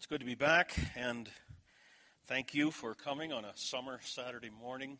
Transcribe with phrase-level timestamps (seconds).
[0.00, 1.28] It's good to be back, and
[2.26, 4.98] thank you for coming on a summer Saturday morning.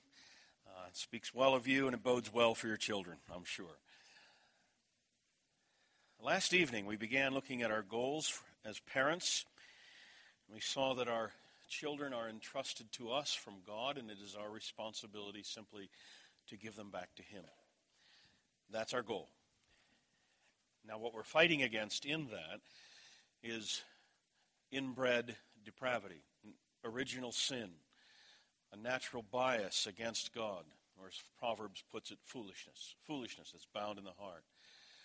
[0.66, 3.78] Uh, it speaks well of you, and it bodes well for your children, I'm sure.
[6.22, 9.46] Last evening, we began looking at our goals as parents.
[10.52, 11.32] We saw that our
[11.70, 15.88] children are entrusted to us from God, and it is our responsibility simply
[16.48, 17.44] to give them back to Him.
[18.70, 19.30] That's our goal.
[20.86, 22.60] Now, what we're fighting against in that
[23.42, 23.80] is
[24.70, 26.22] inbred depravity,
[26.84, 27.70] original sin,
[28.72, 30.64] a natural bias against God,
[31.00, 32.94] or as Proverbs puts it, foolishness.
[33.06, 34.44] Foolishness that's bound in the heart.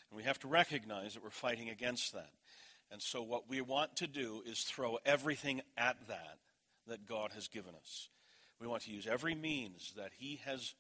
[0.10, 2.32] And we have to recognize that we're fighting against that.
[2.92, 6.38] And so, what we want to do is throw everything at that
[6.88, 8.10] that God has given us.
[8.62, 10.76] We want to use every means that He has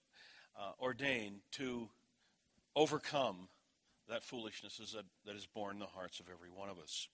[0.57, 1.90] uh, ordained to
[2.76, 3.49] overcome
[4.07, 7.07] that foolishness that, that is born in the hearts of every one of us.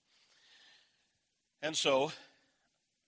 [1.64, 2.10] And so,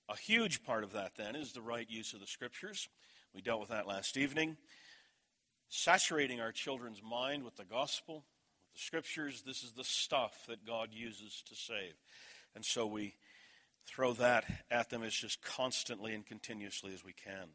[0.09, 2.89] a huge part of that then is the right use of the scriptures.
[3.35, 4.57] We dealt with that last evening.
[5.69, 10.65] Saturating our children's mind with the gospel, with the scriptures, this is the stuff that
[10.65, 11.95] God uses to save.
[12.55, 13.17] And so we
[13.87, 17.49] throw that at them as just constantly and continuously as we can.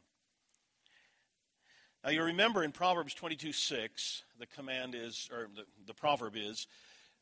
[2.04, 6.68] Now, you remember in Proverbs 22 6, the command is, or the, the proverb is,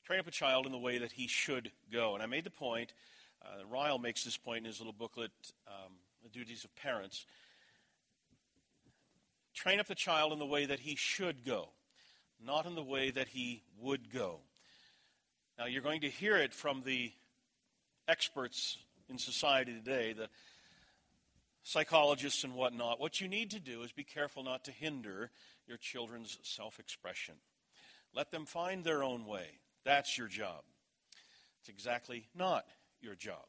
[0.03, 2.15] train up a child in the way that he should go.
[2.15, 2.93] And I made the point,
[3.47, 5.31] uh, Ryle makes this point in his little booklet,
[5.67, 7.25] um, The Duties of Parents.
[9.53, 11.69] Train up the child in the way that he should go,
[12.43, 14.41] not in the way that he would go.
[15.57, 17.11] Now, you're going to hear it from the
[18.07, 18.77] experts
[19.09, 20.29] in society today, the
[21.63, 25.31] psychologists and whatnot, what you need to do is be careful not to hinder
[25.67, 27.35] your children's self expression.
[28.15, 29.59] Let them find their own way.
[29.83, 30.63] That's your job.
[31.59, 32.65] It's exactly not
[33.01, 33.45] your job.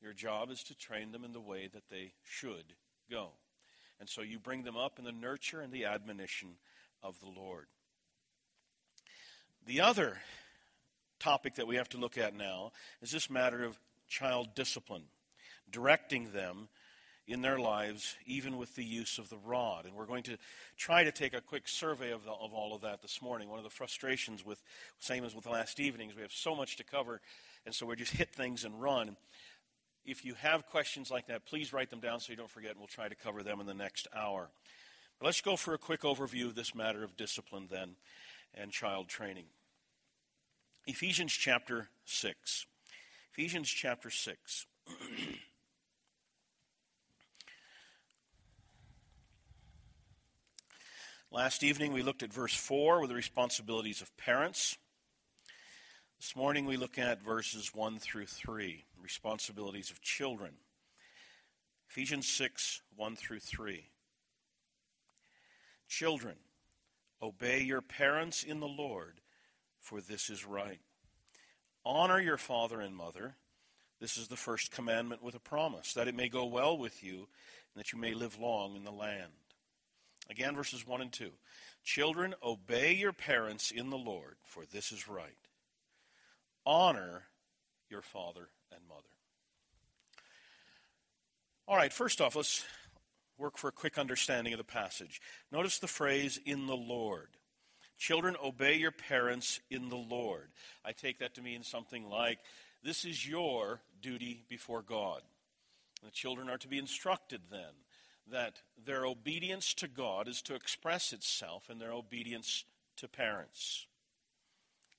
[0.00, 2.74] Your job is to train them in the way that they should
[3.10, 3.30] go.
[4.00, 6.56] And so you bring them up in the nurture and the admonition
[7.02, 7.66] of the Lord.
[9.66, 10.18] The other
[11.18, 15.04] topic that we have to look at now is this matter of child discipline,
[15.70, 16.68] directing them
[17.26, 19.86] in their lives, even with the use of the rod.
[19.86, 20.36] And we're going to
[20.76, 23.48] try to take a quick survey of, the, of all of that this morning.
[23.48, 24.62] One of the frustrations with,
[24.98, 27.22] same as with last evening, is we have so much to cover,
[27.66, 29.16] and so we just hit things and run.
[30.04, 32.78] If you have questions like that, please write them down so you don't forget, and
[32.78, 34.50] we'll try to cover them in the next hour.
[35.18, 37.96] But let's go for a quick overview of this matter of discipline then
[38.52, 39.46] and child training.
[40.86, 42.66] Ephesians chapter 6.
[43.32, 44.66] Ephesians chapter 6.
[51.30, 54.76] Last evening we looked at verse 4 with the responsibilities of parents.
[56.24, 60.52] This morning we look at verses 1 through 3, responsibilities of children.
[61.90, 63.90] Ephesians 6, 1 through 3.
[65.86, 66.36] Children,
[67.20, 69.20] obey your parents in the Lord,
[69.78, 70.80] for this is right.
[71.84, 73.34] Honor your father and mother.
[74.00, 77.16] This is the first commandment with a promise, that it may go well with you
[77.18, 79.32] and that you may live long in the land.
[80.30, 81.32] Again, verses 1 and 2.
[81.84, 85.36] Children, obey your parents in the Lord, for this is right.
[86.66, 87.24] Honor
[87.90, 89.02] your father and mother.
[91.66, 92.64] All right, first off, let's
[93.38, 95.20] work for a quick understanding of the passage.
[95.50, 97.28] Notice the phrase, in the Lord.
[97.96, 100.48] Children, obey your parents in the Lord.
[100.84, 102.38] I take that to mean something like,
[102.82, 105.22] this is your duty before God.
[106.04, 107.72] The children are to be instructed then
[108.30, 112.64] that their obedience to God is to express itself in their obedience
[112.96, 113.86] to parents.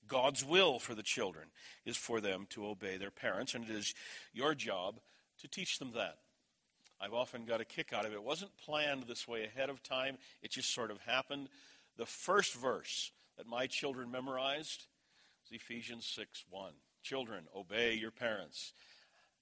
[0.07, 1.47] God's will for the children
[1.85, 3.93] is for them to obey their parents, and it is
[4.33, 4.99] your job
[5.41, 6.17] to teach them that.
[6.99, 8.15] I've often got a kick out of it.
[8.15, 11.49] It wasn't planned this way ahead of time, it just sort of happened.
[11.97, 14.85] The first verse that my children memorized
[15.45, 16.71] is Ephesians 6 1.
[17.03, 18.73] Children, obey your parents.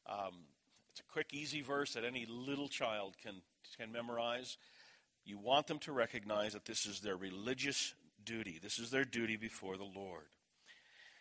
[0.06, 0.46] Um,
[0.92, 3.42] it's a quick, easy verse that any little child can
[3.78, 4.58] can memorize.
[5.26, 7.94] You want them to recognize that this is their religious
[8.24, 8.60] duty.
[8.62, 10.26] This is their duty before the Lord.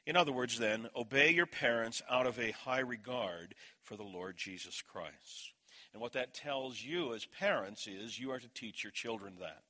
[0.07, 4.37] In other words, then, obey your parents out of a high regard for the Lord
[4.37, 5.53] Jesus Christ.
[5.93, 9.63] And what that tells you as parents is you are to teach your children that.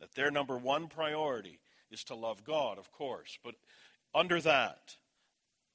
[0.00, 1.58] That their number one priority
[1.90, 3.38] is to love God, of course.
[3.42, 3.54] But
[4.14, 4.96] under that,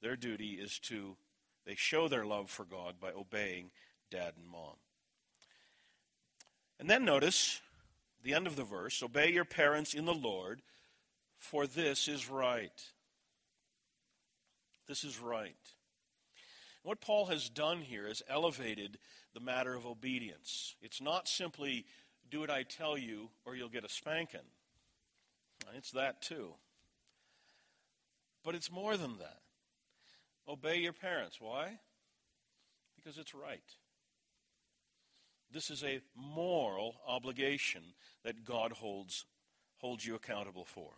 [0.00, 1.16] their duty is to,
[1.66, 3.70] they show their love for God by obeying
[4.10, 4.76] dad and mom.
[6.78, 7.60] And then notice
[8.22, 10.62] the end of the verse Obey your parents in the Lord,
[11.36, 12.72] for this is right.
[14.92, 15.56] This is right.
[16.82, 18.98] What Paul has done here is elevated
[19.32, 20.76] the matter of obedience.
[20.82, 21.86] It's not simply
[22.30, 24.50] do what I tell you or you'll get a spanking.
[25.74, 26.56] It's that too.
[28.44, 29.38] But it's more than that.
[30.46, 31.40] Obey your parents.
[31.40, 31.78] Why?
[32.94, 33.64] Because it's right.
[35.50, 37.94] This is a moral obligation
[38.24, 39.24] that God holds,
[39.78, 40.90] holds you accountable for.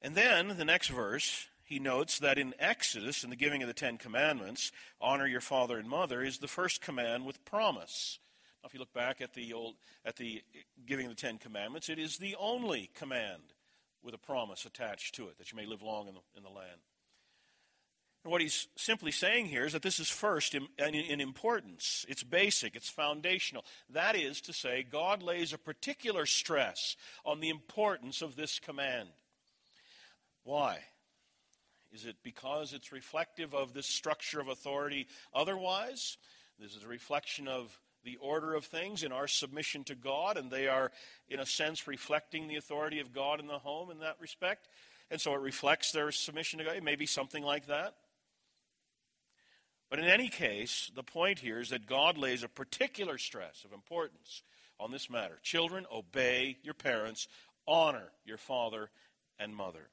[0.00, 3.74] And then the next verse, he notes that in Exodus, in the giving of the
[3.74, 8.18] Ten Commandments, honor your father and mother is the first command with promise.
[8.62, 9.74] Now, if you look back at the old
[10.04, 10.42] at the
[10.86, 13.42] giving of the Ten Commandments, it is the only command
[14.02, 16.48] with a promise attached to it that you may live long in the, in the
[16.48, 16.80] land.
[18.24, 22.04] And what he's simply saying here is that this is first in, in, in importance.
[22.08, 23.64] It's basic, it's foundational.
[23.90, 29.08] That is to say, God lays a particular stress on the importance of this command.
[30.48, 30.78] Why?
[31.92, 36.16] Is it because it's reflective of this structure of authority otherwise?
[36.58, 40.50] This is a reflection of the order of things in our submission to God, and
[40.50, 40.90] they are,
[41.28, 44.68] in a sense, reflecting the authority of God in the home in that respect.
[45.10, 46.76] And so it reflects their submission to God.
[46.76, 47.96] It may be something like that.
[49.90, 53.74] But in any case, the point here is that God lays a particular stress of
[53.74, 54.42] importance
[54.80, 55.40] on this matter.
[55.42, 57.28] Children, obey your parents,
[57.66, 58.88] honor your father
[59.38, 59.90] and mother.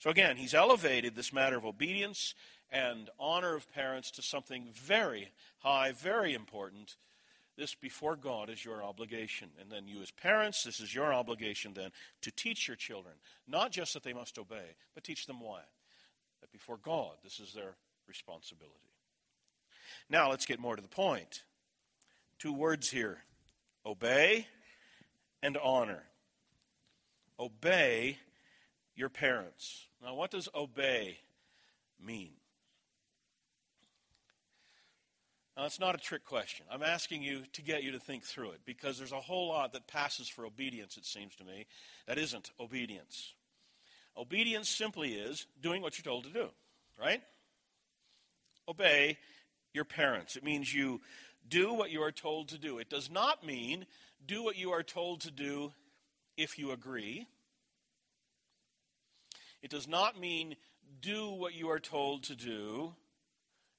[0.00, 2.34] So again, he's elevated this matter of obedience
[2.72, 6.96] and honor of parents to something very high, very important.
[7.58, 9.50] This before God is your obligation.
[9.60, 11.90] And then you, as parents, this is your obligation then
[12.22, 13.14] to teach your children,
[13.46, 15.60] not just that they must obey, but teach them why.
[16.40, 17.74] That before God, this is their
[18.08, 18.74] responsibility.
[20.08, 21.42] Now, let's get more to the point.
[22.38, 23.18] Two words here
[23.84, 24.46] obey
[25.42, 26.04] and honor.
[27.38, 28.16] Obey
[28.96, 29.88] your parents.
[30.02, 31.18] Now, what does obey
[32.02, 32.32] mean?
[35.56, 36.64] Now, it's not a trick question.
[36.70, 39.74] I'm asking you to get you to think through it because there's a whole lot
[39.74, 41.66] that passes for obedience, it seems to me,
[42.06, 43.34] that isn't obedience.
[44.16, 46.48] Obedience simply is doing what you're told to do,
[46.98, 47.20] right?
[48.66, 49.18] Obey
[49.74, 50.36] your parents.
[50.36, 51.00] It means you
[51.48, 52.78] do what you are told to do.
[52.78, 53.86] It does not mean
[54.26, 55.72] do what you are told to do
[56.36, 57.26] if you agree.
[59.62, 60.56] It does not mean
[61.00, 62.94] do what you are told to do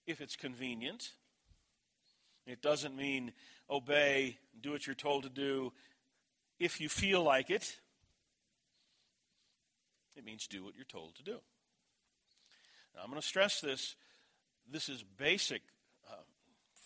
[0.07, 1.13] if it's convenient.
[2.45, 3.33] It doesn't mean
[3.69, 5.73] obey, do what you're told to do
[6.59, 7.77] if you feel like it.
[10.15, 11.37] It means do what you're told to do.
[12.93, 13.95] Now, I'm going to stress this.
[14.69, 15.61] This is basic
[16.09, 16.15] uh,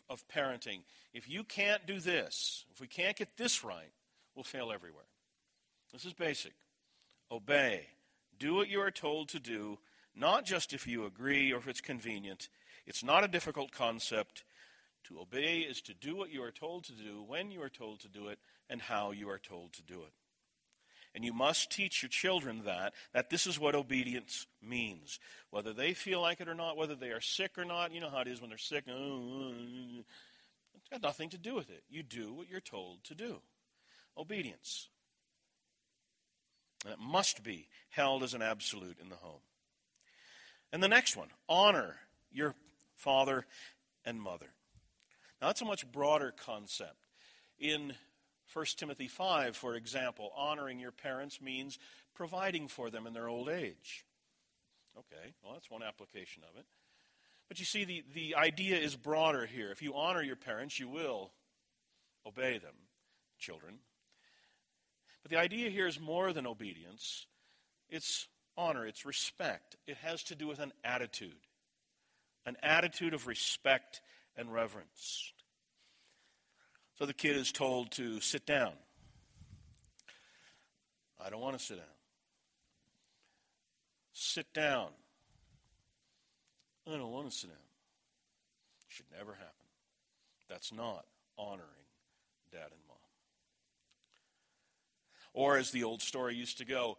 [0.10, 0.82] of parenting.
[1.14, 3.92] If you can't do this, if we can't get this right,
[4.36, 5.06] we'll fail everywhere.
[5.92, 6.54] This is basic.
[7.32, 7.88] Obey.
[8.40, 9.80] Do what you are told to do,
[10.16, 12.50] not just if you agree or if it's convenient.
[12.86, 14.44] It's not a difficult concept.
[15.06, 18.00] To obey is to do what you are told to do, when you are told
[18.02, 18.40] to do it,
[18.70, 20.14] and how you are told to do it.
[21.14, 25.20] And you must teach your children that, that this is what obedience means.
[25.50, 28.10] Whether they feel like it or not, whether they are sick or not, you know
[28.10, 28.84] how it is when they're sick.
[28.88, 31.84] It's got nothing to do with it.
[31.90, 33.38] You do what you're told to do.
[34.18, 34.90] Obedience.
[36.86, 39.42] And it must be held as an absolute in the home.
[40.72, 41.96] And the next one honor
[42.32, 42.54] your
[42.96, 43.46] father
[44.06, 44.54] and mother.
[45.42, 47.08] Now, that's a much broader concept.
[47.58, 47.94] In
[48.54, 51.80] 1 Timothy 5, for example, honoring your parents means
[52.14, 54.06] providing for them in their old age.
[54.98, 56.66] Okay, well, that's one application of it.
[57.48, 59.72] But you see, the, the idea is broader here.
[59.72, 61.32] If you honor your parents, you will
[62.26, 62.74] obey them,
[63.38, 63.80] children.
[65.26, 67.26] But the idea here is more than obedience,
[67.90, 69.76] it's honor, it's respect.
[69.88, 71.48] It has to do with an attitude,
[72.46, 74.02] an attitude of respect
[74.38, 75.34] and reverence.
[77.00, 78.74] So the kid is told to sit down.
[81.20, 81.88] I don't want to sit down.
[84.14, 84.90] Sit down.
[86.88, 87.58] I don't want to sit down.
[88.90, 89.50] Should never happen.
[90.48, 91.04] That's not
[91.36, 91.66] honoring
[92.52, 92.85] dad and.
[95.36, 96.98] Or, as the old story used to go,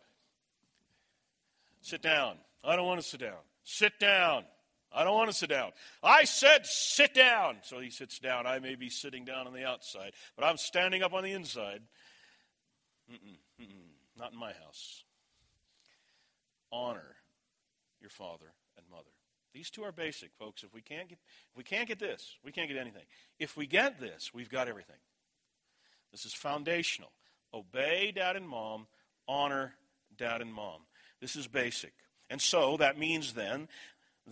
[1.81, 2.37] sit down.
[2.63, 3.39] I don't want to sit down.
[3.65, 4.45] Sit down.
[4.93, 5.73] I don't want to sit down.
[6.03, 7.57] I said sit down.
[7.63, 8.47] So he sits down.
[8.47, 11.81] I may be sitting down on the outside, but I'm standing up on the inside.
[13.11, 15.05] Mm-mm, mm-mm, not in my house.
[16.71, 17.17] Honor
[18.03, 19.11] your father and mother.
[19.55, 20.63] These two are basic, folks.
[20.63, 21.19] If we can't get
[21.51, 23.05] if we can't get this, we can't get anything.
[23.39, 24.97] If we get this, we've got everything.
[26.13, 27.11] This is foundational.
[27.55, 28.87] Obey dad and mom,
[29.29, 29.75] honor
[30.17, 30.81] dad and mom.
[31.21, 31.93] This is basic.
[32.29, 33.69] And so that means then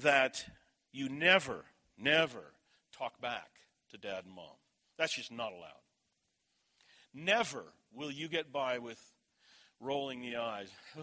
[0.03, 0.45] that
[0.93, 1.65] you never,
[1.99, 2.53] never
[2.97, 3.49] talk back
[3.91, 4.57] to dad and mom.
[4.99, 5.71] That's just not allowed.
[7.13, 9.01] Never will you get by with
[9.81, 10.69] rolling the eyes.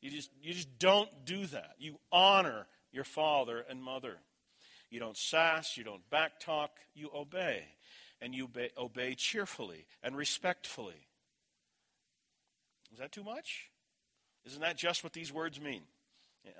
[0.00, 1.74] you just, you just don't do that.
[1.78, 4.18] You honor your father and mother.
[4.90, 7.64] You don't sass, you don't backtalk, you obey.
[8.20, 11.06] And you obey, obey cheerfully and respectfully.
[12.92, 13.70] Is that too much?
[14.44, 15.82] Isn't that just what these words mean?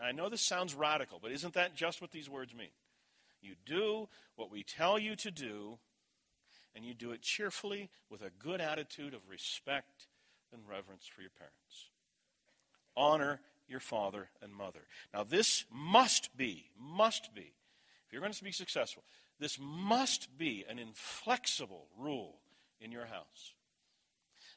[0.03, 2.69] I know this sounds radical, but isn't that just what these words mean?
[3.41, 5.79] You do what we tell you to do,
[6.75, 10.07] and you do it cheerfully with a good attitude of respect
[10.53, 11.89] and reverence for your parents.
[12.97, 14.81] Honor your father and mother.
[15.15, 17.55] Now, this must be, must be,
[18.07, 19.05] if you're going to be successful,
[19.41, 22.37] this must be an inflexible rule
[22.81, 23.55] in your house.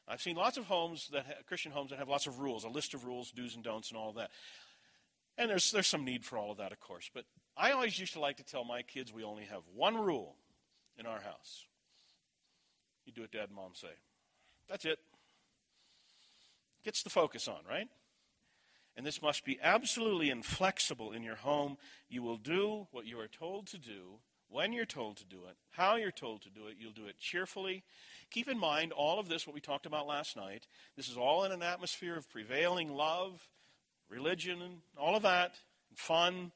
[0.06, 2.68] I've seen lots of homes that have, Christian homes that have lots of rules, a
[2.68, 4.30] list of rules, do's and don'ts, and all that.
[5.38, 7.10] And there's there's some need for all of that, of course.
[7.12, 7.24] But
[7.56, 10.36] I always used to like to tell my kids we only have one rule
[10.98, 11.66] in our house.
[13.06, 13.88] You do what dad and mom say.
[14.68, 14.98] That's it.
[16.84, 17.88] Gets the focus on, right?
[18.96, 21.78] And this must be absolutely inflexible in your home.
[22.08, 24.20] You will do what you are told to do
[24.54, 26.76] when you're told to do it, how you're told to do it.
[26.78, 27.82] You'll do it cheerfully.
[28.30, 30.68] Keep in mind all of this, what we talked about last night.
[30.96, 33.48] This is all in an atmosphere of prevailing love,
[34.08, 35.56] religion, and all of that,
[35.90, 36.52] and fun.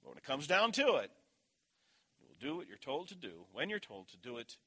[0.00, 1.10] But when it comes down to it,
[2.20, 4.58] you will do what you're told to do when you're told to do it,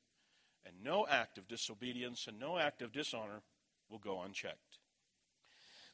[0.66, 3.44] and no act of disobedience and no act of dishonor
[3.90, 4.80] will go unchecked.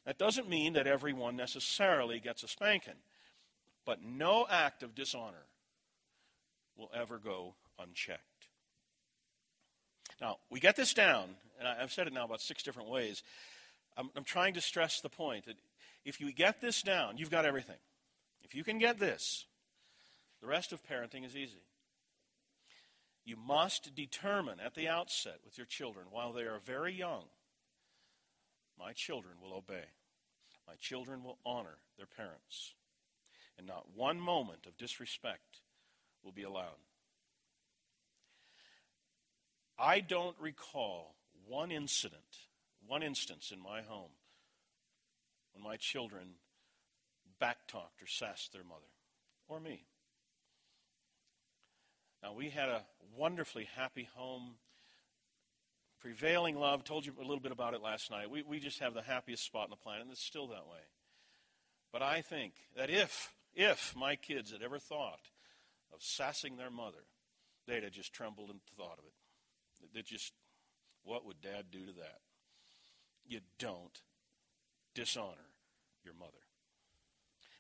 [0.08, 3.04] That doesn't mean that everyone necessarily gets a spanking,
[3.86, 5.46] but no act of dishonor
[6.78, 8.22] will ever go unchecked.
[10.20, 13.24] Now, we get this down, and I've said it now about six different ways.
[13.98, 15.58] I'm, I'm trying to stress the point that
[16.06, 17.80] if you get this down, you've got everything.
[18.44, 19.46] If you can get this,
[20.42, 21.64] the rest of parenting is easy.
[23.24, 27.24] You must determine at the outset with your children, while they are very young,
[28.80, 29.86] my children will obey.
[30.68, 32.74] My children will honor their parents.
[33.58, 35.60] And not one moment of disrespect
[36.24, 36.80] will be allowed.
[39.78, 41.16] I don't recall
[41.48, 42.22] one incident,
[42.86, 44.12] one instance in my home
[45.54, 46.36] when my children
[47.42, 48.92] backtalked or sassed their mother
[49.48, 49.86] or me.
[52.22, 52.84] Now, we had a
[53.18, 54.56] wonderfully happy home
[56.00, 56.84] prevailing love.
[56.84, 58.30] Told you a little bit about it last night.
[58.30, 60.80] We, we just have the happiest spot on the planet, and it's still that way.
[61.92, 65.31] But I think that if, if my kids had ever thought
[65.94, 67.06] of sassing their mother,
[67.68, 69.94] they'd have just trembled at the thought of it.
[69.94, 70.34] They just,
[71.04, 72.20] what would dad do to that?
[73.26, 74.02] You don't
[74.94, 75.50] dishonor
[76.04, 76.32] your mother.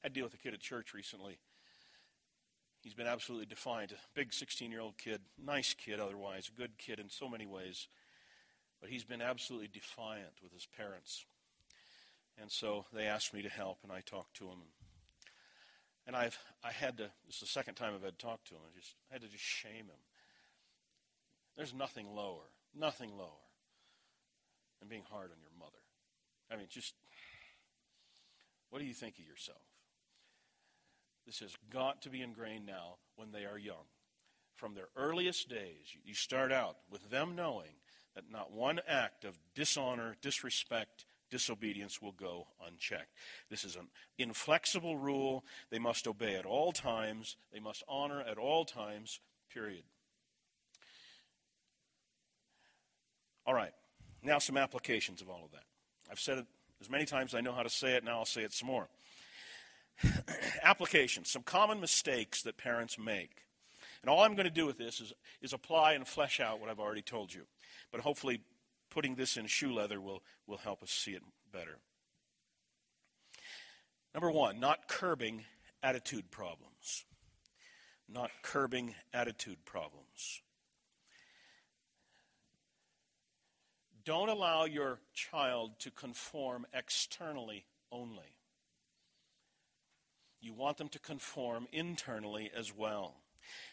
[0.03, 1.37] I deal with a kid at church recently.
[2.81, 3.91] He's been absolutely defiant.
[3.91, 7.45] A big 16 year old kid, nice kid otherwise, a good kid in so many
[7.45, 7.87] ways.
[8.79, 11.25] But he's been absolutely defiant with his parents.
[12.41, 14.59] And so they asked me to help, and I talked to him.
[16.11, 17.09] And I've I had to.
[17.25, 18.59] This is the second time I've had to talk to him.
[18.67, 20.03] I just I had to just shame him.
[21.55, 23.47] There's nothing lower, nothing lower,
[24.79, 25.79] than being hard on your mother.
[26.51, 26.95] I mean, just
[28.71, 29.61] what do you think of yourself?
[31.25, 33.87] This has got to be ingrained now when they are young.
[34.55, 37.79] From their earliest days, you start out with them knowing
[38.15, 43.15] that not one act of dishonor, disrespect, disobedience will go unchecked.
[43.49, 43.87] This is an
[44.19, 45.43] inflexible rule.
[45.71, 49.19] They must obey at all times, they must honor at all times,
[49.51, 49.83] period.
[53.47, 53.73] All right,
[54.21, 55.63] now some applications of all of that.
[56.11, 56.45] I've said it
[56.79, 58.67] as many times as I know how to say it, now I'll say it some
[58.67, 58.87] more.
[60.63, 63.43] applications, some common mistakes that parents make.
[64.01, 66.69] And all I'm going to do with this is, is apply and flesh out what
[66.69, 67.43] I've already told you.
[67.91, 68.41] But hopefully,
[68.91, 71.79] putting this in shoe leather will, will help us see it better.
[74.13, 75.45] Number one, not curbing
[75.81, 77.05] attitude problems.
[78.07, 80.41] Not curbing attitude problems.
[84.03, 88.37] Don't allow your child to conform externally only.
[90.41, 93.15] You want them to conform internally as well.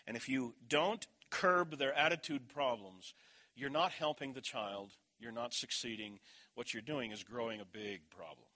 [0.06, 3.14] And if you don't curb their attitude problems,
[3.56, 6.18] you're not helping the child, you're not succeeding.
[6.54, 8.46] What you're doing is growing a big problem.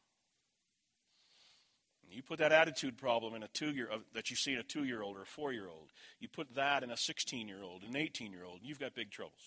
[2.12, 4.62] You put that attitude problem in a two year uh, that you see in a
[4.62, 5.92] two year old or a four year old.
[6.20, 8.94] You put that in a 16 year old, an 18 year old, and you've got
[8.94, 9.40] big troubles.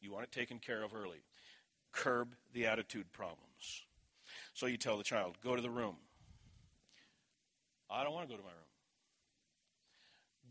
[0.00, 1.22] You want it taken care of early.
[1.92, 3.84] Curb the attitude problems.
[4.52, 5.96] So you tell the child, go to the room.
[7.88, 8.58] I don't want to go to my room.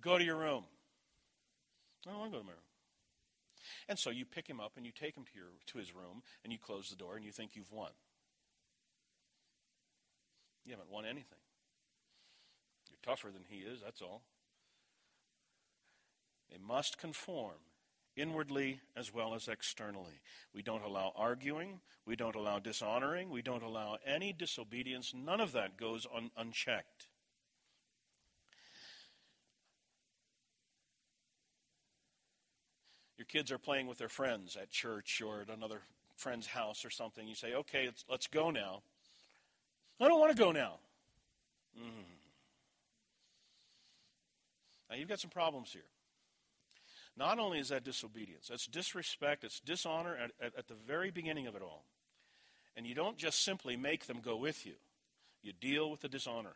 [0.01, 0.63] Go to your room.
[2.07, 2.72] I don't want to go to my room.
[3.87, 6.23] And so you pick him up and you take him to, your, to his room
[6.43, 7.91] and you close the door and you think you've won.
[10.65, 11.39] You haven't won anything.
[12.89, 14.23] You're tougher than he is, that's all.
[16.49, 17.57] They must conform
[18.15, 20.21] inwardly as well as externally.
[20.53, 25.13] We don't allow arguing, we don't allow dishonoring, we don't allow any disobedience.
[25.15, 27.07] None of that goes un- unchecked.
[33.17, 35.81] Your kids are playing with their friends at church or at another
[36.15, 37.27] friend's house or something.
[37.27, 38.81] You say, okay, let's, let's go now.
[39.99, 40.79] I don't want to go now.
[41.77, 42.03] Mm.
[44.89, 45.83] Now, you've got some problems here.
[47.15, 51.45] Not only is that disobedience, that's disrespect, it's dishonor at, at, at, the very beginning
[51.45, 51.85] of it all.
[52.75, 54.73] And you don't just simply make them go with you,
[55.43, 56.55] you deal with the dishonor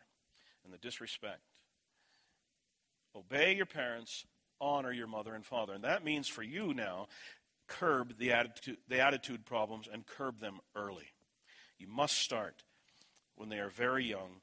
[0.64, 1.42] and the disrespect.
[3.14, 4.26] Obey your parents,
[4.60, 5.72] honor your mother and father.
[5.72, 7.08] And that means for you now,
[7.66, 11.12] curb the attitude, the attitude problems and curb them early.
[11.78, 12.64] You must start
[13.36, 14.40] when they are very young,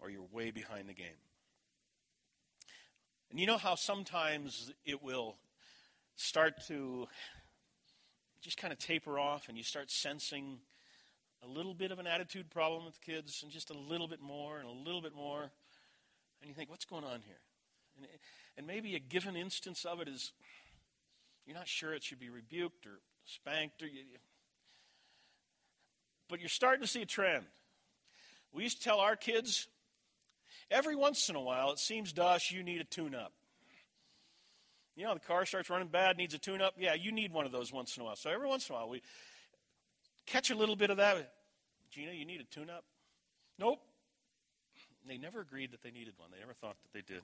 [0.00, 1.20] or you're way behind the game.
[3.30, 5.36] And you know how sometimes it will
[6.16, 7.06] start to
[8.40, 10.58] just kind of taper off, and you start sensing
[11.44, 14.58] a little bit of an attitude problem with kids, and just a little bit more,
[14.58, 15.50] and a little bit more.
[16.40, 17.38] And you think, what's going on here?
[17.98, 18.06] And,
[18.56, 20.32] and maybe a given instance of it is
[21.46, 24.02] you're not sure it should be rebuked or spanked, or you,
[26.28, 27.44] but you're starting to see a trend.
[28.52, 29.68] We used to tell our kids,
[30.70, 33.32] every once in a while, it seems to us you need a tune up.
[34.96, 36.74] You know, the car starts running bad, needs a tune up.
[36.76, 38.16] Yeah, you need one of those once in a while.
[38.16, 39.00] So every once in a while, we
[40.26, 41.32] catch a little bit of that.
[41.90, 42.84] Gina, you need a tune up?
[43.58, 43.80] Nope.
[45.06, 47.22] They never agreed that they needed one, they never thought that they did.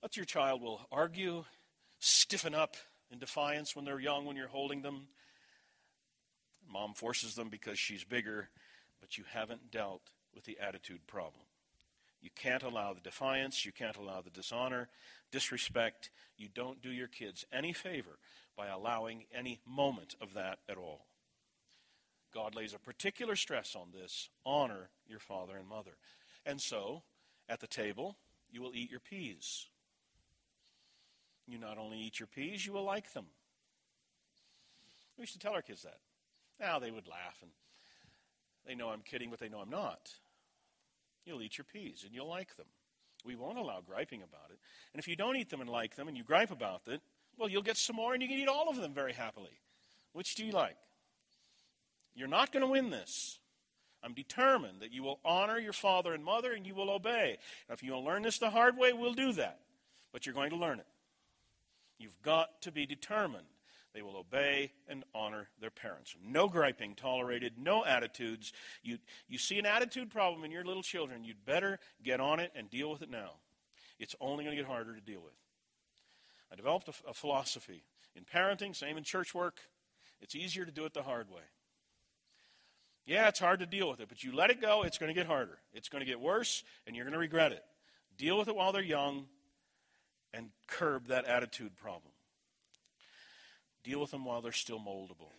[0.00, 1.44] But your child will argue,
[1.98, 2.76] stiffen up
[3.10, 5.08] in defiance when they're young, when you're holding them.
[6.70, 8.50] Mom forces them because she's bigger,
[9.00, 10.02] but you haven't dealt
[10.34, 11.42] with the attitude problem.
[12.20, 14.88] You can't allow the defiance, you can't allow the dishonor,
[15.30, 16.10] disrespect.
[16.36, 18.18] You don't do your kids any favor
[18.56, 21.06] by allowing any moment of that at all.
[22.34, 25.96] God lays a particular stress on this honor your father and mother.
[26.44, 27.02] And so,
[27.48, 28.18] at the table,
[28.50, 29.66] you will eat your peas.
[31.48, 33.24] You not only eat your peas, you will like them.
[35.16, 35.98] We used to tell our kids that.
[36.60, 37.50] Now they would laugh and
[38.66, 40.10] they know I'm kidding, but they know I'm not.
[41.24, 42.66] You'll eat your peas and you'll like them.
[43.24, 44.58] We won't allow griping about it.
[44.92, 47.00] And if you don't eat them and like them and you gripe about it,
[47.38, 49.58] well, you'll get some more and you can eat all of them very happily.
[50.12, 50.76] Which do you like?
[52.14, 53.38] You're not going to win this.
[54.02, 57.38] I'm determined that you will honor your father and mother and you will obey.
[57.68, 59.60] Now, if you want to learn this the hard way, we'll do that.
[60.12, 60.86] But you're going to learn it.
[62.08, 63.44] You've got to be determined
[63.92, 66.16] they will obey and honor their parents.
[66.24, 68.54] No griping tolerated, no attitudes.
[68.82, 68.96] You,
[69.28, 72.70] you see an attitude problem in your little children, you'd better get on it and
[72.70, 73.32] deal with it now.
[73.98, 75.34] It's only going to get harder to deal with.
[76.50, 77.84] I developed a, a philosophy
[78.16, 79.60] in parenting, same in church work.
[80.22, 81.42] It's easier to do it the hard way.
[83.04, 85.14] Yeah, it's hard to deal with it, but you let it go, it's going to
[85.14, 85.58] get harder.
[85.74, 87.64] It's going to get worse, and you're going to regret it.
[88.16, 89.26] Deal with it while they're young
[90.32, 92.12] and curb that attitude problem.
[93.84, 95.32] Deal with them while they're still moldable.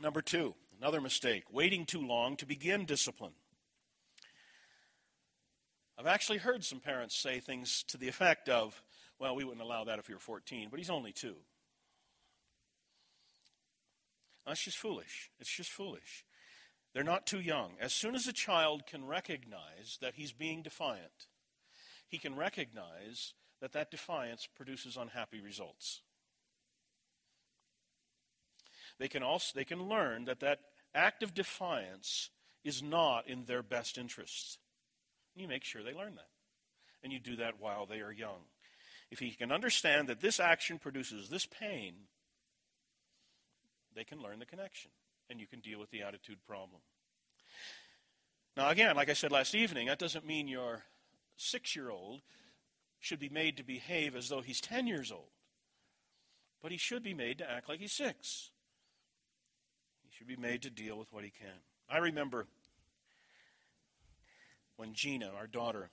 [0.00, 3.34] Number two, another mistake waiting too long to begin discipline.
[5.98, 8.82] I've actually heard some parents say things to the effect of,
[9.18, 11.36] well, we wouldn't allow that if you were 14, but he's only two.
[14.46, 15.30] That's just foolish.
[15.40, 16.24] It's just foolish.
[16.92, 17.72] They're not too young.
[17.80, 21.26] As soon as a child can recognize that he's being defiant,
[22.08, 26.02] he can recognize that that defiance produces unhappy results.
[28.98, 30.58] They can also they can learn that that
[30.94, 32.28] act of defiance
[32.62, 34.58] is not in their best interests.
[35.34, 36.28] And you make sure they learn that.
[37.02, 38.40] And you do that while they are young.
[39.10, 41.94] If he can understand that this action produces this pain,
[43.96, 44.90] they can learn the connection
[45.30, 46.82] and you can deal with the attitude problem.
[48.58, 50.82] Now, again, like I said last evening, that doesn't mean your
[51.38, 52.20] six year old
[53.04, 55.28] should be made to behave as though he's 10 years old.
[56.62, 58.50] But he should be made to act like he's six.
[60.02, 61.60] He should be made to deal with what he can.
[61.90, 62.46] I remember
[64.76, 65.90] when Gina, our daughter,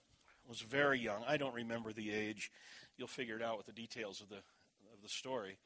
[0.48, 1.24] was very young.
[1.28, 2.50] I don't remember the age.
[2.98, 5.58] You'll figure it out with the details of the, of the story.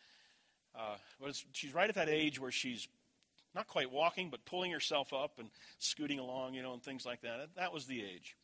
[0.73, 2.87] Uh, but she's right at that age where she's
[3.53, 7.21] Not quite walking, but pulling herself up and scooting along, you know, and things like
[7.21, 7.49] that.
[7.55, 8.35] That was the age.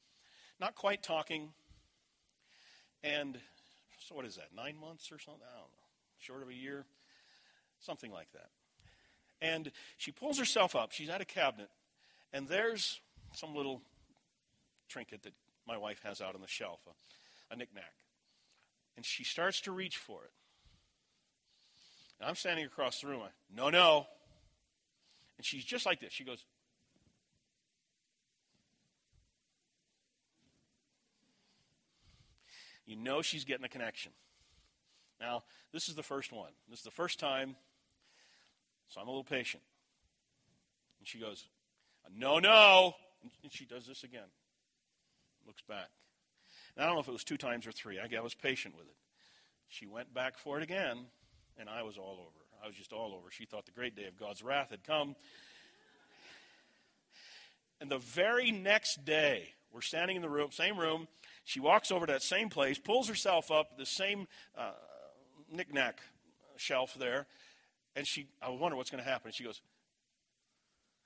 [0.59, 1.49] Not quite talking.
[3.03, 3.37] And
[4.07, 5.43] so, what is that, nine months or something?
[5.43, 5.77] I don't know.
[6.19, 6.85] Short of a year?
[7.79, 8.49] Something like that.
[9.41, 10.91] And she pulls herself up.
[10.91, 11.69] She's at a cabinet.
[12.31, 12.99] And there's
[13.33, 13.81] some little
[14.87, 15.33] trinket that
[15.67, 17.93] my wife has out on the shelf, a, a knickknack.
[18.95, 20.31] And she starts to reach for it.
[22.19, 23.21] And I'm standing across the room.
[23.23, 24.05] I, no, no.
[25.37, 26.13] And she's just like this.
[26.13, 26.45] She goes,
[32.85, 34.11] You know she's getting a connection.
[35.19, 36.51] Now, this is the first one.
[36.69, 37.55] This is the first time,
[38.87, 39.63] so I'm a little patient.
[40.99, 41.47] And she goes,
[42.15, 42.93] No, no.
[43.43, 44.29] And she does this again.
[45.45, 45.89] Looks back.
[46.75, 47.99] And I don't know if it was two times or three.
[47.99, 48.95] I was patient with it.
[49.67, 51.05] She went back for it again,
[51.57, 52.45] and I was all over.
[52.63, 53.31] I was just all over.
[53.31, 55.15] She thought the great day of God's wrath had come.
[57.79, 61.07] And the very next day, we're standing in the room, same room.
[61.43, 64.27] She walks over to that same place, pulls herself up, the same
[64.57, 64.71] uh,
[65.51, 65.99] knickknack
[66.57, 67.27] shelf there,
[67.95, 69.31] and she, I wonder what's going to happen.
[69.31, 69.61] She goes,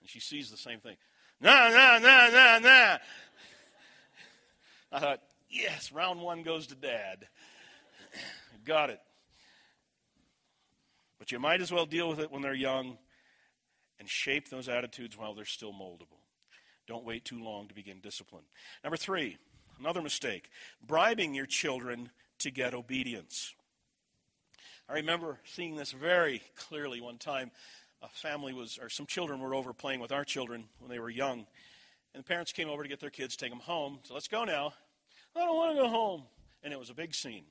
[0.01, 0.97] and she sees the same thing.
[1.41, 2.97] Nah, nah, nah, nah, nah.
[4.91, 7.27] I thought, yes, round one goes to dad.
[8.65, 8.99] Got it.
[11.19, 12.97] But you might as well deal with it when they're young
[13.99, 16.19] and shape those attitudes while they're still moldable.
[16.87, 18.43] Don't wait too long to begin discipline.
[18.83, 19.37] Number three,
[19.79, 20.49] another mistake
[20.85, 22.09] bribing your children
[22.39, 23.53] to get obedience.
[24.87, 27.51] I remember seeing this very clearly one time.
[28.01, 31.09] A family was, or some children were over playing with our children when they were
[31.09, 31.47] young.
[32.13, 33.99] And the parents came over to get their kids, take them home.
[34.03, 34.73] So let's go now.
[35.35, 36.23] I don't want to go home.
[36.63, 37.45] And it was a big scene.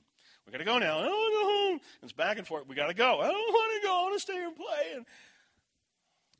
[0.45, 0.99] We got to go now.
[0.99, 1.79] I don't want to go home.
[2.03, 2.67] It's back and forth.
[2.67, 3.19] We got to go.
[3.19, 3.93] I don't want to go.
[3.93, 4.93] I want to stay here and play.
[4.95, 5.05] And,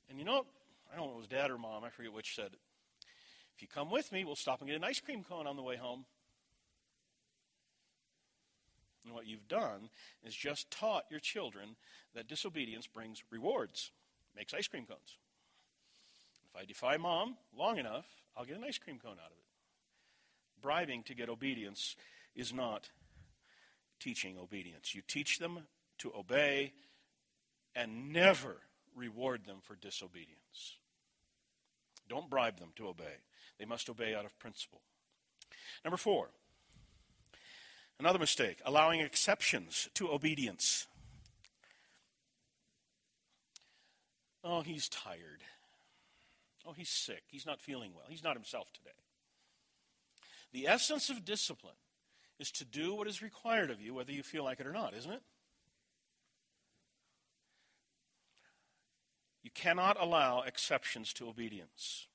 [0.10, 0.46] and you know,
[0.94, 1.84] I don't know if it was dad or mom.
[1.84, 2.60] I forget which said it.
[3.56, 5.64] If you come with me, we'll stop and get an ice cream cone on the
[5.64, 6.06] way home.
[9.06, 9.90] And what you've done
[10.24, 11.76] is just taught your children
[12.16, 13.92] that disobedience brings rewards,
[14.36, 15.18] makes ice cream cones.
[16.50, 20.62] If I defy mom long enough, I'll get an ice cream cone out of it.
[20.62, 21.96] Bribing to get obedience
[22.36, 22.90] is not
[24.00, 24.96] teaching obedience.
[24.96, 25.68] You teach them
[26.00, 26.74] to obey
[27.76, 28.58] and never
[28.96, 30.78] reward them for disobedience.
[32.10, 33.22] Don't bribe them to obey.
[33.58, 34.82] They must obey out of principle.
[35.84, 36.30] Number four,
[38.00, 40.88] another mistake allowing exceptions to obedience.
[44.44, 45.44] Oh, he's tired.
[46.68, 47.24] Oh, he's sick.
[47.28, 48.06] He's not feeling well.
[48.10, 48.96] He's not himself today.
[50.52, 51.76] The essence of discipline
[52.40, 54.94] is to do what is required of you, whether you feel like it or not,
[54.94, 55.22] isn't it?
[59.44, 62.08] You cannot allow exceptions to obedience.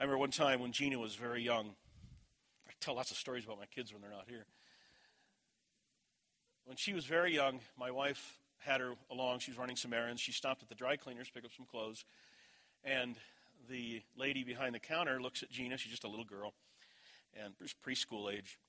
[0.00, 1.70] I remember one time when Gina was very young.
[2.68, 4.46] I tell lots of stories about my kids when they're not here.
[6.66, 9.40] When she was very young, my wife had her along.
[9.40, 10.20] She was running some errands.
[10.20, 12.04] She stopped at the dry cleaners, pick up some clothes,
[12.84, 13.16] and
[13.68, 15.76] the lady behind the counter looks at Gina.
[15.76, 16.54] She's just a little girl
[17.34, 18.60] and preschool age.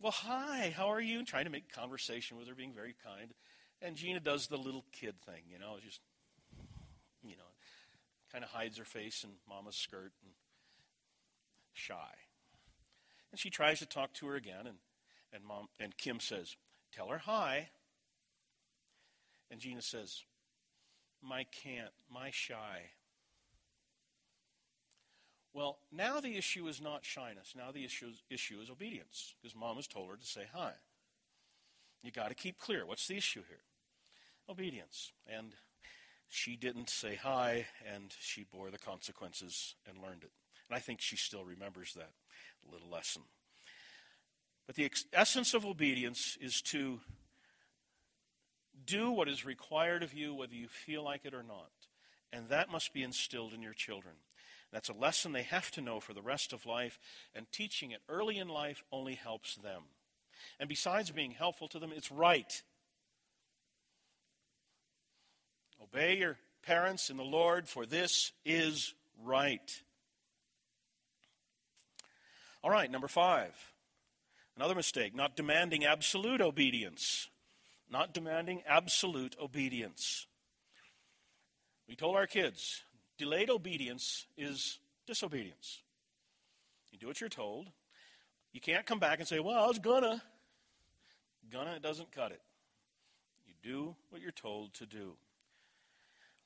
[0.00, 1.24] Well, hi, how are you?
[1.24, 3.34] trying to make conversation with her, being very kind.
[3.80, 6.00] And Gina does the little kid thing, you know, just,
[8.34, 10.32] kind of hides her face in mama's skirt and
[11.72, 12.14] shy.
[13.30, 14.78] And she tries to talk to her again, and,
[15.32, 16.56] and, mom, and Kim says,
[16.92, 17.68] Tell her hi.
[19.52, 20.24] And Gina says,
[21.22, 22.90] My can't, my shy.
[25.52, 27.54] Well, now the issue is not shyness.
[27.56, 30.72] Now the issue is, issue is obedience because mom has told her to say hi.
[32.02, 32.84] You got to keep clear.
[32.84, 33.62] What's the issue here?
[34.48, 35.12] Obedience.
[35.28, 35.54] And
[36.28, 40.32] she didn't say hi, and she bore the consequences and learned it.
[40.68, 42.10] And I think she still remembers that
[42.70, 43.22] little lesson.
[44.66, 47.00] But the ex- essence of obedience is to
[48.86, 51.70] do what is required of you, whether you feel like it or not.
[52.32, 54.14] And that must be instilled in your children.
[54.72, 56.98] That's a lesson they have to know for the rest of life,
[57.34, 59.82] and teaching it early in life only helps them.
[60.58, 62.62] And besides being helpful to them, it's right.
[65.84, 69.82] Obey your parents in the Lord, for this is right.
[72.62, 73.54] All right, number five.
[74.56, 77.28] Another mistake, not demanding absolute obedience.
[77.90, 80.26] Not demanding absolute obedience.
[81.86, 82.82] We told our kids,
[83.18, 85.82] Delayed obedience is disobedience.
[86.90, 87.68] You do what you're told.
[88.52, 90.22] You can't come back and say, well, I was gonna.
[91.52, 92.40] Gonna doesn't cut it.
[93.46, 95.14] You do what you're told to do.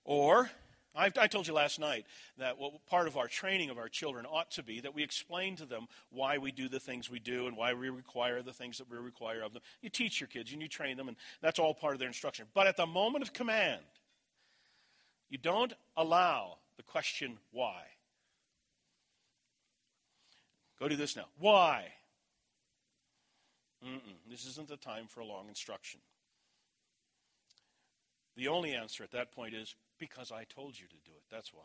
[0.08, 0.50] Or,
[0.96, 2.06] I've, i told you last night
[2.38, 5.54] that what part of our training of our children ought to be that we explain
[5.56, 8.78] to them why we do the things we do and why we require the things
[8.78, 9.60] that we require of them.
[9.82, 12.46] You teach your kids and you train them, and that's all part of their instruction.
[12.54, 13.82] But at the moment of command,
[15.28, 17.82] you don't allow the question why.
[20.80, 21.26] Go do this now.
[21.38, 21.84] Why?
[23.86, 26.00] Mm-mm, this isn't the time for a long instruction.
[28.36, 31.24] The only answer at that point is because I told you to do it.
[31.30, 31.62] That's why.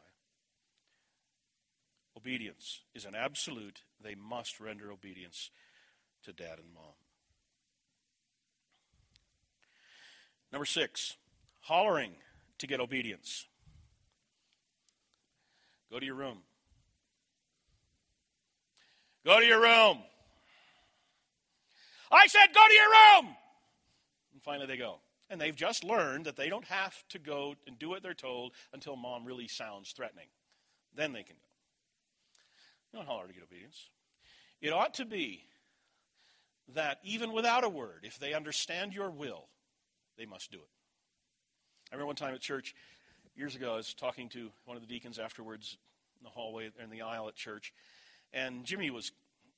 [2.15, 3.83] Obedience is an absolute.
[4.01, 5.49] They must render obedience
[6.23, 6.93] to dad and mom.
[10.51, 11.17] Number six,
[11.61, 12.11] hollering
[12.59, 13.47] to get obedience.
[15.91, 16.39] Go to your room.
[19.25, 19.99] Go to your room.
[22.11, 23.35] I said, go to your room.
[24.33, 24.99] And finally they go.
[25.33, 28.51] And they've just learned that they don't have to go and do what they're told
[28.71, 30.27] until mom really sounds threatening.
[30.95, 31.47] Then they can go.
[32.91, 33.89] You don't holler to get obedience.
[34.61, 35.47] It ought to be
[36.75, 39.47] that even without a word, if they understand your will,
[40.19, 40.69] they must do it.
[41.91, 42.75] I remember one time at church,
[43.35, 45.79] years ago, I was talking to one of the deacons afterwards
[46.19, 47.73] in the hallway, in the aisle at church,
[48.33, 49.11] and Jimmy was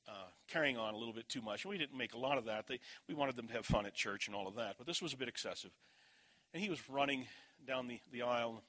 [0.08, 1.66] uh, carrying on a little bit too much.
[1.66, 2.68] We didn't make a lot of that.
[2.68, 4.76] They, we wanted them to have fun at church and all of that.
[4.78, 5.72] But this was a bit excessive.
[6.54, 7.28] And he was running
[7.68, 8.62] down the, the aisle,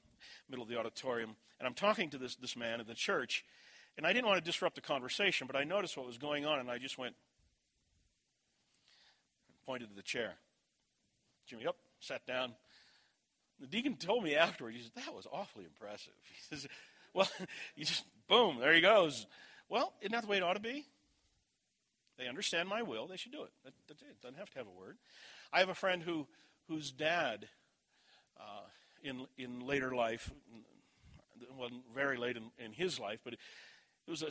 [0.48, 1.36] middle of the auditorium.
[1.58, 3.44] And I'm talking to this, this man in the church.
[3.96, 6.58] And I didn't want to disrupt the conversation, but I noticed what was going on.
[6.58, 7.14] And I just went,
[9.48, 10.34] and pointed to the chair.
[11.46, 12.54] Jimmy up, sat down.
[13.60, 16.12] The deacon told me afterward, he said, that was awfully impressive.
[16.50, 16.66] He says,
[17.14, 17.28] well,
[17.76, 19.26] you just, boom, there he goes.
[19.68, 20.84] Well, isn't that the way it ought to be?
[22.18, 23.06] They understand my will.
[23.06, 23.50] They should do it.
[23.64, 24.20] That, that's it.
[24.22, 24.96] Doesn't have to have a word.
[25.52, 26.26] I have a friend who,
[26.68, 27.48] whose dad,
[28.38, 28.66] uh,
[29.02, 30.32] in in later life,
[31.58, 33.38] well, very late in, in his life, but it,
[34.08, 34.30] was a.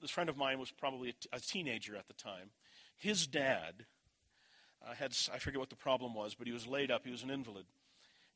[0.00, 2.50] This friend of mine was probably a, a teenager at the time.
[2.96, 3.84] His dad
[4.86, 7.04] uh, had I forget what the problem was, but he was laid up.
[7.04, 7.66] He was an invalid,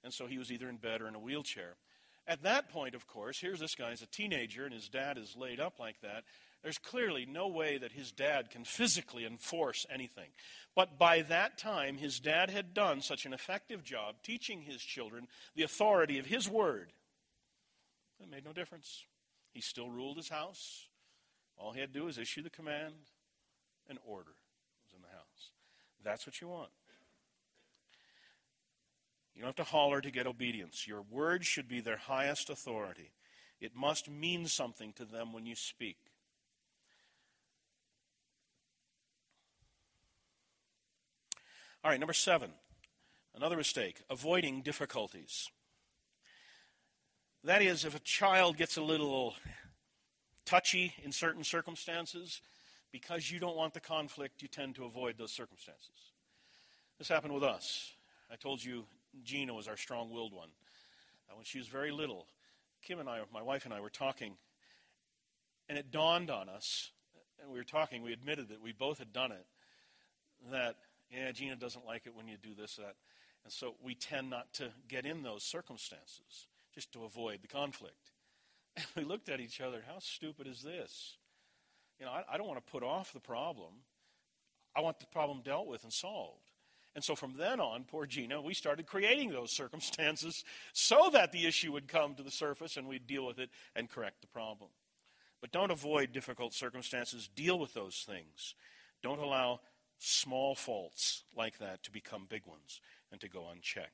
[0.02, 1.76] and so he was either in bed or in a wheelchair.
[2.26, 5.34] At that point, of course, here's this guy, he's a teenager, and his dad is
[5.36, 6.22] laid up like that.
[6.62, 10.28] There's clearly no way that his dad can physically enforce anything.
[10.76, 15.26] But by that time, his dad had done such an effective job teaching his children
[15.56, 16.92] the authority of his word.
[18.20, 19.04] It made no difference.
[19.52, 20.86] He still ruled his house.
[21.56, 22.94] All he had to do was issue the command,
[23.88, 24.34] and order
[24.84, 25.50] was in the house.
[26.04, 26.70] That's what you want.
[29.34, 30.86] You don't have to holler to get obedience.
[30.86, 33.10] Your word should be their highest authority.
[33.60, 35.96] It must mean something to them when you speak.
[41.84, 42.52] All right, number seven,
[43.34, 45.50] another mistake avoiding difficulties.
[47.42, 49.34] That is, if a child gets a little
[50.46, 52.40] touchy in certain circumstances,
[52.92, 56.12] because you don't want the conflict, you tend to avoid those circumstances.
[56.98, 57.90] This happened with us.
[58.30, 58.84] I told you
[59.24, 60.50] Gina was our strong willed one.
[61.28, 62.28] Uh, when she was very little,
[62.86, 64.34] Kim and I, my wife and I, were talking,
[65.68, 66.92] and it dawned on us,
[67.42, 69.46] and we were talking, we admitted that we both had done it,
[70.52, 70.76] that,
[71.12, 72.96] yeah, Gina doesn't like it when you do this, that.
[73.44, 77.94] And so we tend not to get in those circumstances just to avoid the conflict.
[78.74, 81.18] And we looked at each other, how stupid is this?
[82.00, 83.74] You know, I, I don't want to put off the problem.
[84.74, 86.50] I want the problem dealt with and solved.
[86.94, 91.46] And so from then on, poor Gina, we started creating those circumstances so that the
[91.46, 94.70] issue would come to the surface and we'd deal with it and correct the problem.
[95.40, 98.54] But don't avoid difficult circumstances, deal with those things.
[99.02, 99.60] Don't allow
[100.02, 103.90] small faults like that to become big ones and to go unchecked.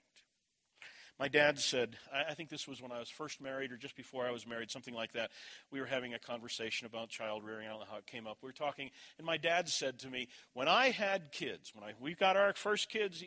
[1.18, 4.24] My dad said, I think this was when I was first married or just before
[4.24, 5.32] I was married, something like that.
[5.72, 7.66] We were having a conversation about child rearing.
[7.66, 8.38] I don't know how it came up.
[8.40, 11.94] We were talking, and my dad said to me, When I had kids, when I,
[12.00, 13.24] we got our first kids,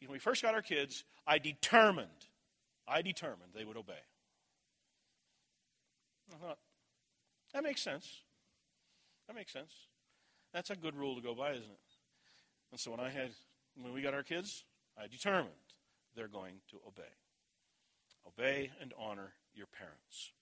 [0.00, 2.08] when we first got our kids, I determined,
[2.88, 3.92] I determined they would obey.
[6.32, 6.58] I thought,
[7.52, 8.22] that makes sense.
[9.26, 9.72] That makes sense.
[10.54, 11.93] That's a good rule to go by, isn't it?
[12.74, 13.30] And so when I had,
[13.80, 14.64] when we got our kids,
[15.00, 15.54] I determined
[16.16, 17.02] they're going to obey.
[18.26, 20.32] Obey and honor your parents.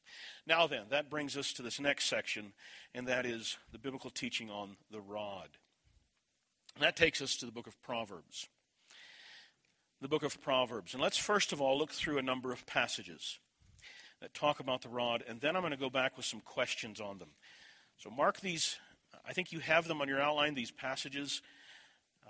[0.47, 2.55] Now, then, that brings us to this next section,
[2.95, 5.51] and that is the biblical teaching on the rod.
[6.75, 8.49] And that takes us to the book of Proverbs.
[10.01, 10.95] The book of Proverbs.
[10.95, 13.41] And let's first of all look through a number of passages
[14.23, 16.99] that talk about the rod, and then I'm going to go back with some questions
[16.99, 17.33] on them.
[17.99, 18.79] So, mark these.
[19.29, 21.43] I think you have them on your outline, these passages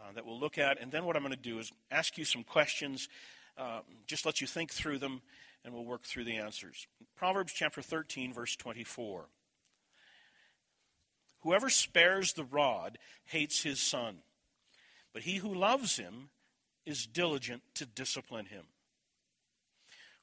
[0.03, 0.81] uh, that we'll look at.
[0.81, 3.09] And then what I'm going to do is ask you some questions,
[3.57, 5.23] uh, just let you think through them,
[5.65, 6.87] and we'll work through the answers.
[7.17, 9.27] Proverbs chapter 13, verse 24.
[11.43, 14.19] Whoever spares the rod hates his son,
[15.13, 16.31] but he who loves him
[16.87, 18.65] is diligent to discipline him.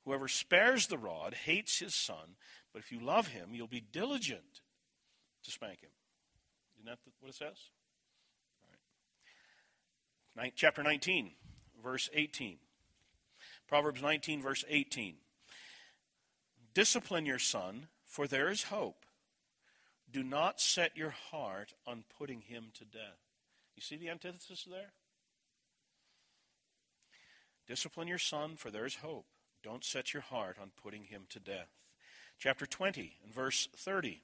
[0.06, 2.36] Whoever spares the rod hates his son,
[2.74, 4.62] but if you love him, you'll be diligent
[5.44, 5.92] to spank him.
[6.78, 7.58] Isn't that what it says?
[10.56, 11.32] Chapter 19,
[11.84, 12.58] verse 18.
[13.68, 15.16] Proverbs 19, verse 18.
[16.74, 19.06] Discipline your son, for there is hope.
[20.12, 23.20] Do not set your heart on putting him to death.
[23.76, 24.94] You see the antithesis there?
[27.68, 29.28] Discipline your son, for there is hope.
[29.64, 31.70] Don't set your heart on putting him to death.
[32.40, 34.22] Chapter 20 and verse 30.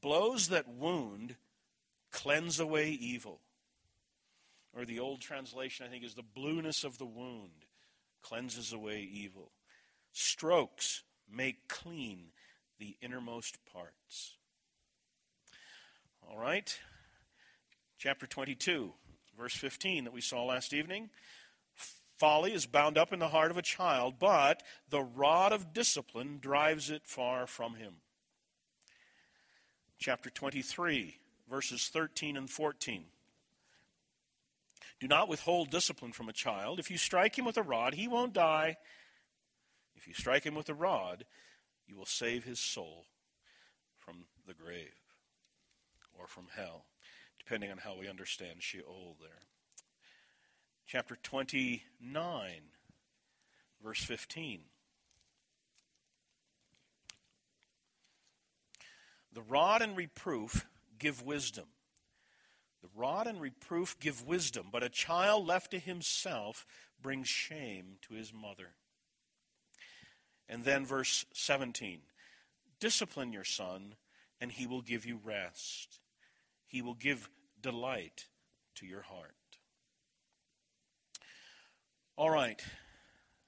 [0.00, 1.36] Blows that wound
[2.10, 3.40] cleanse away evil.
[4.76, 7.66] Or the old translation, I think, is the blueness of the wound
[8.22, 9.50] cleanses away evil.
[10.12, 11.02] Strokes
[11.32, 12.32] make clean
[12.78, 14.36] the innermost parts.
[16.28, 16.78] All right.
[17.98, 18.92] Chapter 22,
[19.36, 21.10] verse 15 that we saw last evening.
[22.18, 26.38] Folly is bound up in the heart of a child, but the rod of discipline
[26.40, 27.94] drives it far from him.
[29.98, 31.18] Chapter 23,
[31.50, 33.04] verses 13 and 14.
[35.00, 36.78] Do not withhold discipline from a child.
[36.78, 38.76] If you strike him with a rod, he won't die.
[39.96, 41.24] If you strike him with a rod,
[41.86, 43.06] you will save his soul
[43.98, 44.94] from the grave
[46.18, 46.84] or from hell,
[47.38, 49.46] depending on how we understand Sheol there
[50.90, 52.50] chapter 29,
[53.80, 54.62] verse 15.
[59.32, 60.66] The rod and reproof
[60.98, 61.66] give wisdom.
[62.82, 66.66] The rod and reproof give wisdom, but a child left to himself
[67.02, 68.70] brings shame to his mother.
[70.48, 72.00] And then verse 17
[72.80, 73.94] Discipline your son,
[74.40, 76.00] and he will give you rest.
[76.66, 77.28] He will give
[77.60, 78.26] delight
[78.76, 79.34] to your heart.
[82.16, 82.62] All right.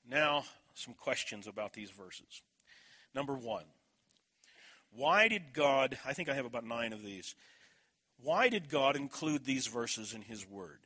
[0.08, 2.42] Now, some questions about these verses.
[3.14, 3.64] Number one,
[4.94, 7.34] why did God, I think I have about nine of these,
[8.22, 10.80] why did God include these verses in His Word?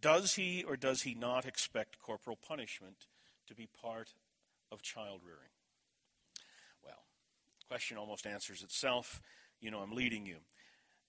[0.00, 3.06] Does He or does He not expect corporal punishment
[3.46, 4.14] to be part
[4.72, 5.50] of child rearing?
[6.82, 7.04] Well,
[7.60, 9.22] the question almost answers itself.
[9.60, 10.38] You know, I'm leading you.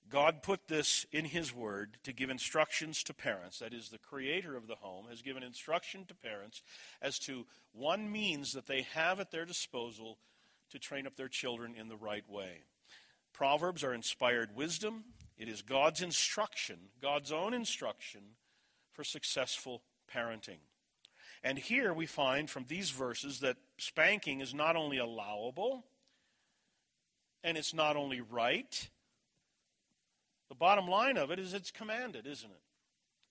[0.07, 3.59] God put this in His Word to give instructions to parents.
[3.59, 6.61] That is, the creator of the home has given instruction to parents
[7.01, 10.19] as to one means that they have at their disposal
[10.75, 12.63] to train up their children in the right way.
[13.33, 15.05] Proverbs are inspired wisdom.
[15.37, 18.21] It is God's instruction, God's own instruction
[18.93, 19.81] for successful
[20.13, 20.59] parenting.
[21.43, 25.85] And here we find from these verses that spanking is not only allowable,
[27.43, 28.89] and it's not only right,
[30.49, 32.61] the bottom line of it is it's commanded, isn't it?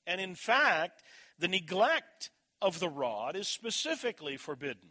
[0.07, 1.03] And in fact,
[1.39, 2.31] the neglect
[2.63, 4.91] of the rod is specifically forbidden.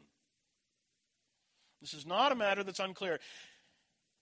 [1.83, 3.19] This is not a matter that's unclear.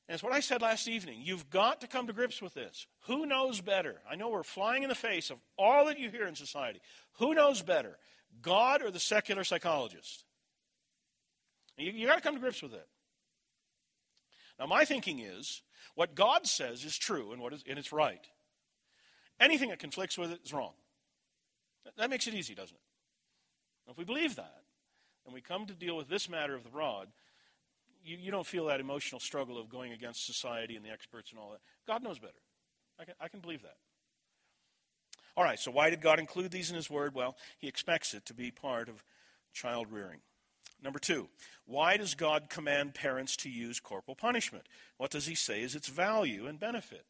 [0.07, 1.21] And it's what I said last evening.
[1.21, 2.87] You've got to come to grips with this.
[3.01, 4.01] Who knows better?
[4.09, 6.81] I know we're flying in the face of all that you hear in society.
[7.19, 7.99] Who knows better,
[8.41, 10.25] God or the secular psychologist?
[11.77, 12.87] You, you got to come to grips with it.
[14.59, 15.61] Now, my thinking is
[15.93, 18.25] what God says is true and, what is, and it's right.
[19.39, 20.73] Anything that conflicts with it is wrong.
[21.95, 23.91] That makes it easy, doesn't it?
[23.91, 24.63] If we believe that,
[25.25, 27.07] and we come to deal with this matter of the rod,
[28.03, 31.39] you, you don't feel that emotional struggle of going against society and the experts and
[31.39, 31.61] all that.
[31.87, 32.33] God knows better.
[32.99, 33.75] I can, I can believe that.
[35.37, 37.15] All right, so why did God include these in His Word?
[37.15, 39.03] Well, He expects it to be part of
[39.53, 40.19] child rearing.
[40.83, 41.29] Number two,
[41.65, 44.65] why does God command parents to use corporal punishment?
[44.97, 47.05] What does he say is its value and benefit?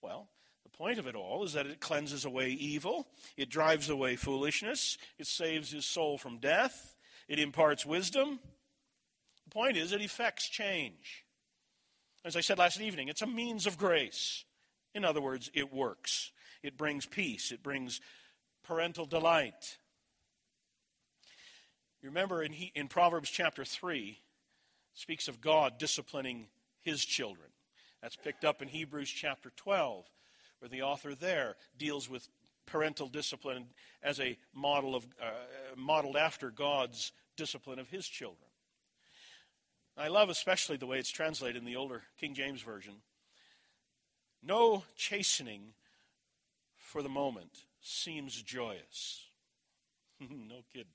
[0.00, 0.28] Well,
[0.62, 4.96] the point of it all is that it cleanses away evil, it drives away foolishness,
[5.18, 6.94] it saves his soul from death,
[7.28, 8.38] it imparts wisdom.
[9.50, 11.24] The point is, it effects change.
[12.24, 14.44] As I said last evening, it's a means of grace.
[14.94, 16.30] In other words, it works.
[16.62, 18.00] It brings peace, it brings
[18.62, 19.78] parental delight.
[22.00, 24.20] You remember in, he, in Proverbs chapter 3,
[24.94, 26.46] speaks of God disciplining
[26.80, 27.48] his children.
[28.02, 30.04] That's picked up in Hebrews chapter 12,
[30.60, 32.28] where the author there deals with
[32.66, 33.66] parental discipline
[34.00, 35.32] as a model of, uh,
[35.76, 38.49] modeled after God's discipline of his children.
[40.00, 42.94] I love especially the way it's translated in the older King James Version.
[44.42, 45.74] No chastening
[46.78, 49.26] for the moment seems joyous
[50.20, 50.86] no kidding.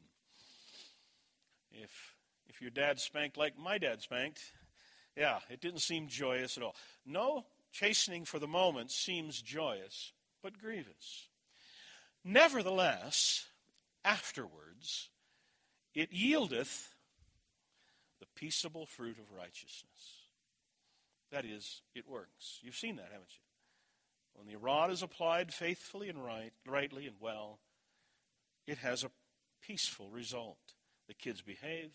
[1.71, 2.15] If
[2.47, 4.41] if your dad spanked like my dad spanked,
[5.15, 6.75] yeah, it didn't seem joyous at all.
[7.05, 11.27] No chastening for the moment seems joyous, but grievous.
[12.23, 13.45] Nevertheless,
[14.03, 15.09] afterwards,
[15.93, 16.94] it yieldeth
[18.19, 20.25] the peaceable fruit of righteousness.
[21.31, 22.59] That is, it works.
[22.61, 23.41] You've seen that, haven't you?
[24.35, 27.59] When the rod is applied faithfully and right, rightly and well,
[28.67, 29.11] it has a
[29.65, 30.57] peaceful result.
[31.07, 31.91] The kids behave,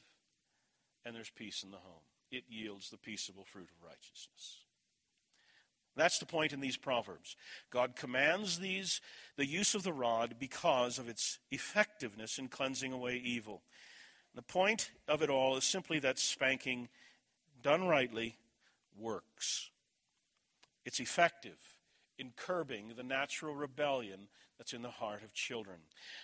[1.04, 2.02] and there's peace in the home.
[2.30, 4.64] It yields the peaceable fruit of righteousness.
[5.96, 7.36] That's the point in these proverbs.
[7.70, 9.00] God commands these
[9.36, 13.62] the use of the rod because of its effectiveness in cleansing away evil.
[14.34, 16.88] The point of it all is simply that spanking,
[17.62, 18.36] done rightly,
[18.98, 19.70] works.
[20.84, 21.58] It's effective
[22.18, 24.28] in curbing the natural rebellion
[24.58, 25.78] that's in the heart of children.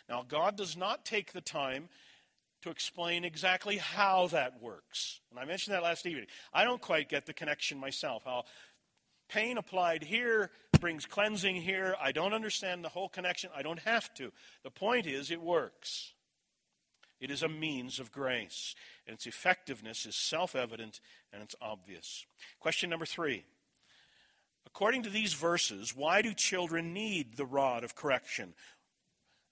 [0.08, 1.88] Now, God does not take the time
[2.62, 5.20] to explain exactly how that works.
[5.30, 6.26] And I mentioned that last evening.
[6.52, 8.44] I don't quite get the connection myself, how
[9.28, 10.50] pain applied here
[10.80, 11.96] brings cleansing here.
[12.00, 13.50] I don't understand the whole connection.
[13.54, 14.32] I don't have to.
[14.62, 16.12] The point is, it works.
[17.20, 18.74] It is a means of grace,
[19.06, 21.00] and its effectiveness is self evident
[21.32, 22.26] and it's obvious.
[22.60, 23.44] Question number three.
[24.66, 28.52] According to these verses, why do children need the rod of correction?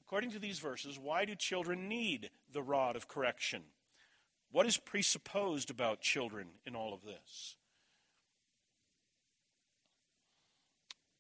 [0.03, 3.63] According to these verses, why do children need the rod of correction?
[4.53, 7.57] What is presupposed about children in all of this?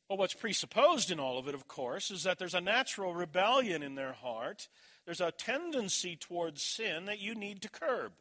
[0.09, 3.82] Well, what's presupposed in all of it, of course, is that there's a natural rebellion
[3.82, 4.68] in their heart.
[5.05, 8.13] There's a tendency towards sin that you need to curb.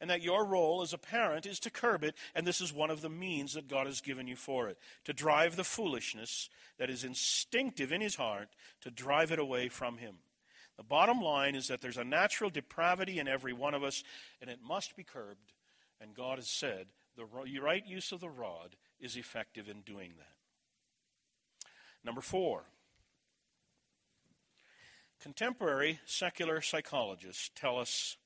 [0.00, 2.90] And that your role as a parent is to curb it, and this is one
[2.90, 6.90] of the means that God has given you for it to drive the foolishness that
[6.90, 8.48] is instinctive in his heart,
[8.80, 10.16] to drive it away from him.
[10.76, 14.02] The bottom line is that there's a natural depravity in every one of us,
[14.40, 15.52] and it must be curbed.
[16.00, 17.26] And God has said the
[17.60, 21.68] right use of the rod is effective in doing that.
[22.04, 22.64] Number four,
[25.22, 28.16] contemporary secular psychologists tell us.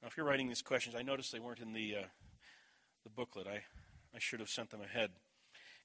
[0.00, 2.06] Now, if you're writing these questions, I noticed they weren't in the, uh,
[3.02, 3.48] the booklet.
[3.48, 3.64] I,
[4.14, 5.10] I should have sent them ahead.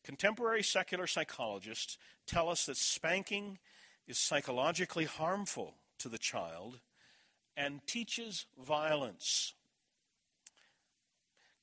[0.03, 1.97] Contemporary secular psychologists
[2.27, 3.57] tell us that spanking
[4.07, 6.79] is psychologically harmful to the child
[7.57, 9.53] and teaches violence.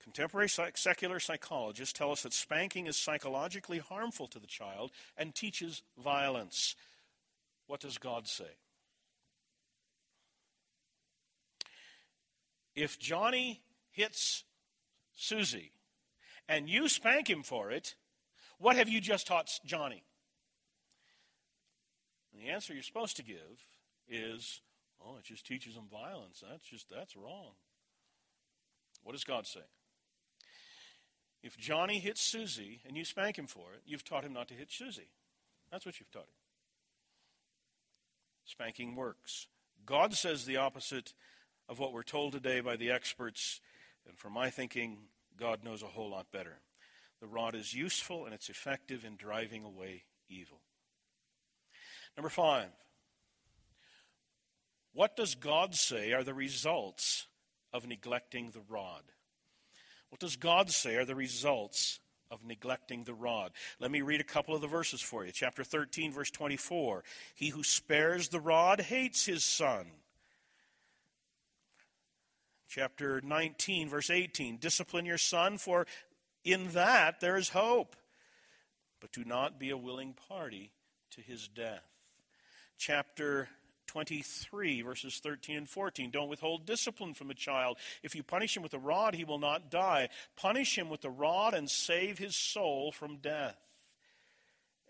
[0.03, 5.83] Contemporary secular psychologists tell us that spanking is psychologically harmful to the child and teaches
[6.03, 6.75] violence.
[7.71, 8.51] What does God say?
[12.75, 13.63] If Johnny
[13.93, 14.43] hits
[15.15, 15.71] Susie
[16.49, 17.95] and you spank him for it,
[18.59, 20.03] what have you just taught Johnny?
[22.33, 23.69] And the answer you're supposed to give
[24.09, 24.63] is,
[25.01, 26.43] oh, it just teaches him violence.
[26.51, 27.53] That's just, that's wrong.
[29.05, 29.61] What does God say?
[31.41, 34.55] If Johnny hits Susie and you spank him for it, you've taught him not to
[34.55, 35.13] hit Susie.
[35.71, 36.35] That's what you've taught him.
[38.51, 39.47] Spanking works.
[39.87, 41.15] God says the opposite
[41.69, 43.61] of what we're told today by the experts,
[44.09, 44.99] and for my thinking,
[45.39, 46.59] God knows a whole lot better.
[47.21, 50.63] The rod is useful and it's effective in driving away evil.
[52.17, 52.71] Number five,
[54.95, 57.29] what does God say are the results
[57.73, 59.05] of neglecting the rod?
[60.09, 62.00] What does God say are the results
[62.31, 63.53] of neglecting the rod?
[63.79, 65.33] Let me read a couple of the verses for you.
[65.33, 67.05] Chapter 13, verse 24.
[67.35, 69.87] He who spares the rod hates his son.
[72.69, 74.59] Chapter 19, verse 18.
[74.59, 75.87] Discipline your son, for
[76.45, 77.97] in that there is hope.
[79.01, 80.71] But do not be a willing party
[81.13, 81.83] to his death.
[82.79, 83.49] Chapter
[83.91, 86.13] 23, verses 13 and 14.
[86.13, 87.77] Don't withhold discipline from a child.
[88.05, 90.11] If you punish him with a rod, he will not die.
[90.37, 93.57] Punish him with the rod and save his soul from death.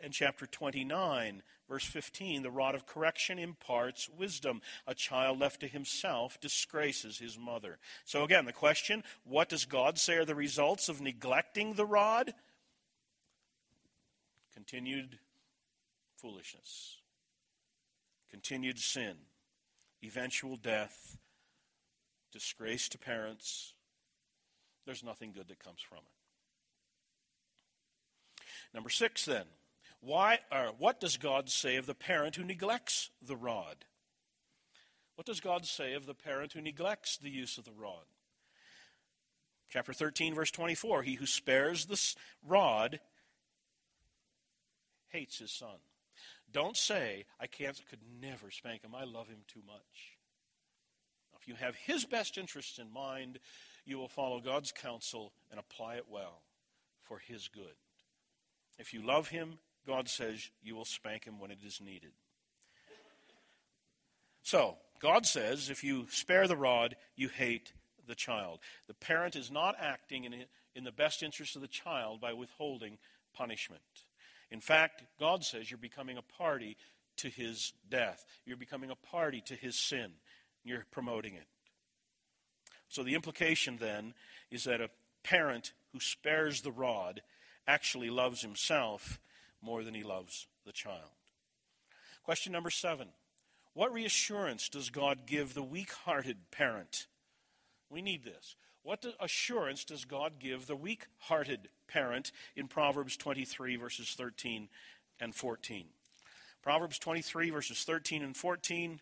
[0.03, 4.61] And chapter 29, verse 15, the rod of correction imparts wisdom.
[4.87, 7.79] A child left to himself disgraces his mother.
[8.05, 12.35] So again, the question what does God say are the results of neglecting the rod?
[14.53, 15.19] Continued
[16.19, 17.00] foolishness
[18.31, 19.17] continued sin,
[20.05, 21.19] eventual death,
[22.33, 23.75] disgrace to parents.
[24.87, 26.05] There's nothing good that comes from it.
[28.73, 29.47] Number six, then,
[30.01, 33.85] why or what does God say of the parent who neglects the rod?
[35.17, 38.05] What does God say of the parent who neglects the use of the rod?
[39.69, 42.01] Chapter 13, verse 24 He who spares the
[42.47, 43.01] rod
[45.09, 45.77] hates his son.
[46.53, 48.95] Don't say, I can't, could never spank him.
[48.95, 50.17] I love him too much.
[51.41, 53.39] If you have his best interests in mind,
[53.87, 56.43] you will follow God's counsel and apply it well
[57.01, 57.77] for his good.
[58.79, 62.13] If you love him, God says you will spank him when it is needed.
[64.43, 67.73] So, God says if you spare the rod, you hate
[68.07, 68.59] the child.
[68.87, 70.45] The parent is not acting in,
[70.75, 72.99] in the best interest of the child by withholding
[73.33, 73.83] punishment.
[74.51, 76.77] In fact, God says you're becoming a party
[77.19, 78.25] to his death.
[78.45, 80.13] You're becoming a party to his sin.
[80.65, 81.47] You're promoting it.
[82.89, 84.15] So the implication then
[84.51, 84.91] is that a
[85.23, 87.23] parent who spares the rod
[87.67, 89.21] actually loves himself
[89.63, 91.11] more than he loves the child.
[92.25, 93.09] Question number seven
[93.75, 97.07] What reassurance does God give the weak hearted parent?
[97.89, 98.57] We need this.
[98.83, 104.69] What assurance does God give the weak hearted parent in Proverbs 23, verses 13
[105.21, 105.87] and 14?
[106.63, 109.01] Proverbs 23, verses 13 and 14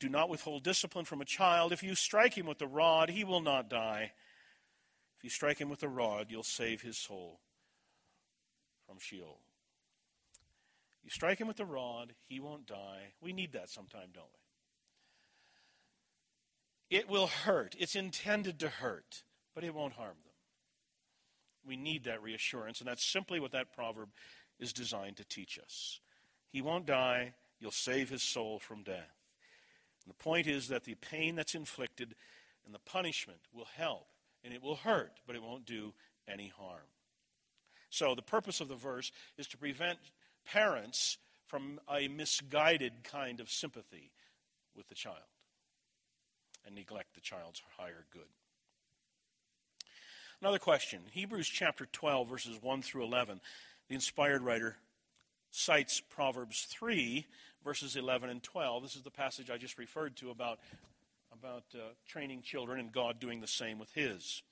[0.00, 1.72] Do not withhold discipline from a child.
[1.72, 4.12] If you strike him with the rod, he will not die.
[5.18, 7.40] If you strike him with the rod, you'll save his soul
[8.86, 9.38] from Sheol.
[11.02, 13.14] You strike him with the rod, he won't die.
[13.20, 14.45] We need that sometime, don't we?
[16.90, 17.74] It will hurt.
[17.78, 19.22] It's intended to hurt,
[19.54, 20.32] but it won't harm them.
[21.66, 24.10] We need that reassurance, and that's simply what that proverb
[24.60, 26.00] is designed to teach us.
[26.52, 29.16] He won't die, you'll save his soul from death.
[30.04, 32.14] And the point is that the pain that's inflicted
[32.64, 34.06] and the punishment will help,
[34.44, 35.92] and it will hurt, but it won't do
[36.28, 36.86] any harm.
[37.90, 39.98] So, the purpose of the verse is to prevent
[40.44, 44.10] parents from a misguided kind of sympathy
[44.76, 45.35] with the child
[46.66, 48.28] and neglect the child's higher good.
[50.40, 53.40] Another question Hebrews chapter 12, verses 1 through 11.
[53.88, 54.76] The inspired writer
[55.50, 57.24] cites Proverbs 3,
[57.64, 58.82] verses 11 and 12.
[58.82, 60.58] This is the passage I just referred to about,
[61.32, 64.42] about uh, training children and God doing the same with his.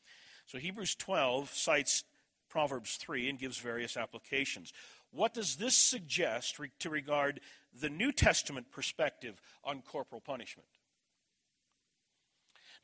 [0.46, 2.04] So Hebrews 12 cites
[2.48, 4.72] Proverbs 3 and gives various applications.
[5.10, 7.40] What does this suggest re- to regard
[7.78, 10.68] the New Testament perspective on corporal punishment?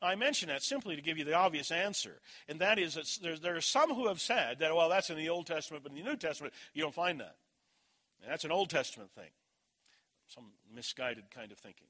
[0.01, 3.37] I mention that simply to give you the obvious answer, and that is that there,
[3.37, 5.97] there are some who have said that, well, that's in the Old Testament, but in
[5.97, 7.35] the New Testament, you don't find that.
[8.21, 9.29] And that's an Old Testament thing,
[10.27, 11.87] some misguided kind of thinking.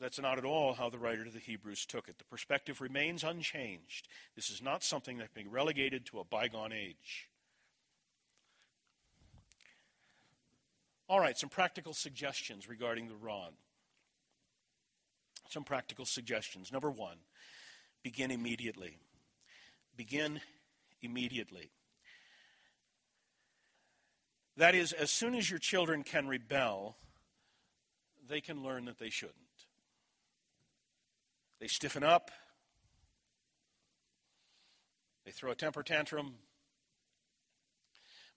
[0.00, 2.18] That's not at all how the writer to the Hebrews took it.
[2.18, 4.08] The perspective remains unchanged.
[4.36, 7.28] This is not something that can be relegated to a bygone age.
[11.08, 13.54] All right, some practical suggestions regarding the rod.
[15.48, 16.70] Some practical suggestions.
[16.70, 17.16] Number one,
[18.02, 18.98] begin immediately.
[19.96, 20.40] Begin
[21.02, 21.70] immediately.
[24.56, 26.96] That is, as soon as your children can rebel,
[28.28, 29.36] they can learn that they shouldn't.
[31.60, 32.30] They stiffen up,
[35.24, 36.34] they throw a temper tantrum.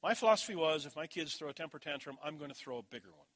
[0.01, 2.83] My philosophy was if my kids throw a temper tantrum, I'm going to throw a
[2.83, 3.27] bigger one.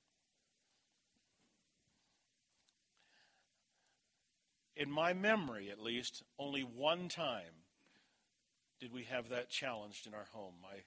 [4.76, 7.64] In my memory at least, only one time
[8.80, 10.56] did we have that challenged in our home.
[10.62, 10.84] My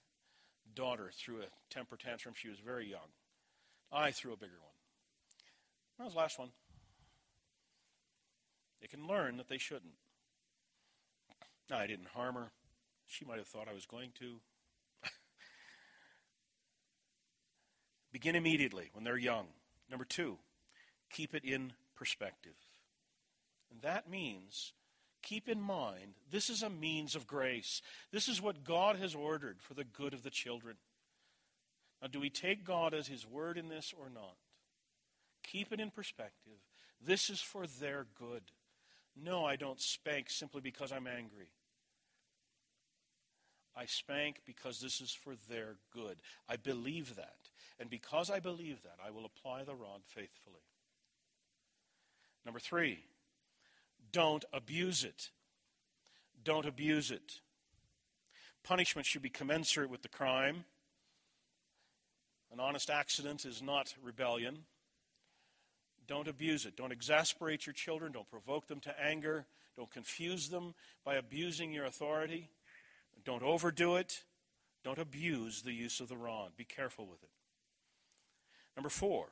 [0.75, 2.35] daughter threw a temper tantrum.
[2.37, 3.11] She was very young.
[3.91, 4.73] I threw a bigger one.
[5.99, 6.51] That was the last one.
[8.81, 9.95] They can learn that they shouldn't.
[11.73, 12.53] I didn't harm her.
[13.07, 14.41] She might have thought I was going to.
[18.13, 19.47] Begin immediately when they're young.
[19.91, 20.39] Number two,
[21.11, 22.55] keep it in perspective.
[23.71, 24.73] And that means
[25.23, 27.83] keep in mind this is a means of grace.
[28.13, 30.77] This is what God has ordered for the good of the children.
[32.01, 34.37] Now, do we take God as His word in this or not?
[35.43, 36.61] Keep it in perspective.
[37.05, 38.43] This is for their good.
[39.17, 41.51] No, I don't spank simply because I'm angry.
[43.77, 46.21] I spank because this is for their good.
[46.49, 47.37] I believe that.
[47.81, 50.63] And because I believe that, I will apply the rod faithfully.
[52.45, 52.99] Number three,
[54.13, 55.31] don't abuse it.
[56.43, 57.41] Don't abuse it.
[58.65, 60.65] Punishment should be commensurate with the crime.
[62.53, 64.65] An honest accident is not rebellion.
[66.07, 66.77] Don't abuse it.
[66.77, 68.13] Don't exasperate your children.
[68.13, 69.47] Don't provoke them to anger.
[69.77, 72.51] Don't confuse them by abusing your authority.
[73.25, 74.25] Don't overdo it.
[74.85, 76.53] Don't abuse the use of the rod.
[76.57, 77.31] Be careful with it.
[78.77, 79.27] Number four,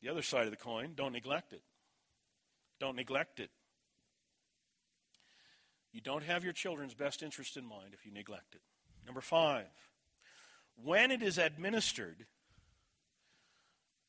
[0.00, 1.62] the other side of the coin, don't neglect it.
[2.84, 3.48] Don't neglect it.
[5.90, 8.60] You don't have your children's best interest in mind if you neglect it.
[9.06, 9.64] Number five,
[10.76, 12.26] when it is administered,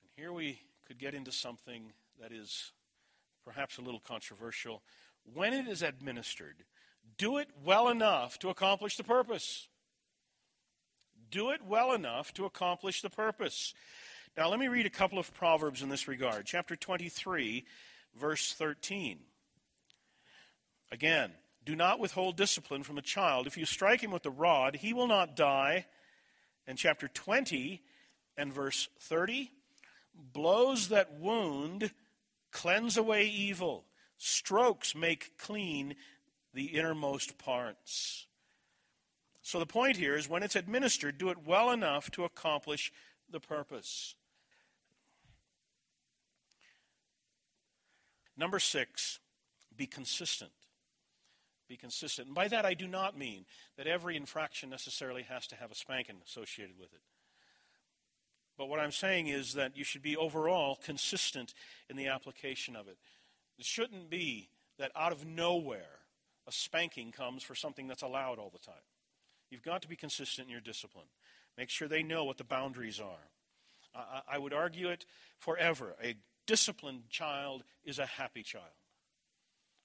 [0.01, 2.73] and here we could get into something that is
[3.45, 4.82] perhaps a little controversial.
[5.34, 6.65] When it is administered,
[7.17, 9.69] do it well enough to accomplish the purpose.
[11.32, 13.73] Do it well enough to accomplish the purpose.
[14.36, 16.45] Now, let me read a couple of Proverbs in this regard.
[16.45, 17.63] Chapter 23,
[18.16, 19.20] verse 13.
[20.91, 21.32] Again,
[21.66, 23.47] do not withhold discipline from a child.
[23.47, 25.86] If you strike him with the rod, he will not die.
[26.68, 27.82] And chapter 20
[28.38, 29.51] and verse 30
[30.34, 31.91] blows that wound
[32.51, 33.86] cleanse away evil,
[34.18, 35.95] strokes make clean
[36.53, 38.28] the innermost parts.
[39.41, 42.91] So the point here is when it's administered, do it well enough to accomplish
[43.30, 44.16] the purpose.
[48.38, 49.19] Number six,
[49.75, 50.51] be consistent.
[51.67, 52.27] Be consistent.
[52.27, 53.45] And by that, I do not mean
[53.77, 57.01] that every infraction necessarily has to have a spanking associated with it.
[58.57, 61.53] But what I'm saying is that you should be overall consistent
[61.89, 62.97] in the application of it.
[63.57, 65.99] It shouldn't be that out of nowhere
[66.47, 68.75] a spanking comes for something that's allowed all the time.
[69.49, 71.07] You've got to be consistent in your discipline.
[71.57, 73.29] Make sure they know what the boundaries are.
[73.95, 75.05] I, I would argue it
[75.39, 75.95] forever.
[76.03, 76.15] A
[76.46, 78.66] disciplined child is a happy child.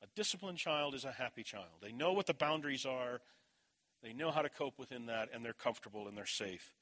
[0.02, 1.66] A disciplined child is a happy child.
[1.82, 3.20] They know what the boundaries are,
[4.02, 6.72] they know how to cope within that, and they're comfortable and they're safe,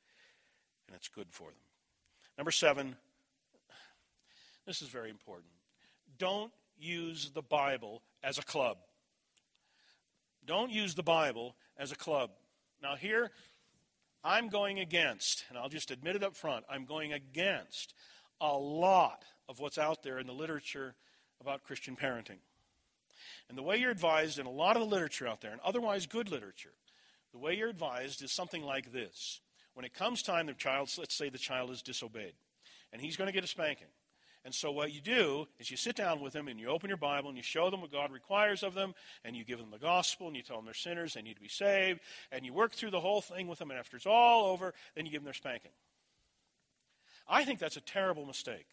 [0.87, 1.59] and it's good for them.
[2.37, 2.97] Number seven,
[4.67, 5.51] this is very important.
[6.19, 8.79] Don't use the Bible as a club.
[10.47, 12.31] Don't use the Bible as a club.
[12.81, 13.33] Now, here,
[14.23, 17.95] I'm going against, and I'll just admit it up front, I'm going against
[18.41, 20.95] a lot of what's out there in the literature
[21.41, 22.39] about Christian parenting.
[23.49, 26.07] And the way you're advised in a lot of the literature out there, and otherwise
[26.07, 26.75] good literature,
[27.33, 29.41] the way you're advised is something like this.
[29.75, 32.35] When it comes time, the child, let's say the child is disobeyed,
[32.93, 33.89] and he's going to get a spanking.
[34.45, 36.97] And so what you do is you sit down with them and you open your
[36.97, 38.95] Bible and you show them what God requires of them
[39.25, 41.43] and you give them the gospel and you tell them they're sinners, they need to
[41.43, 42.01] be saved,
[42.33, 45.05] and you work through the whole thing with them, and after it's all over, then
[45.05, 45.73] you give them their spanking.
[47.29, 48.67] I think that's a terrible mistake.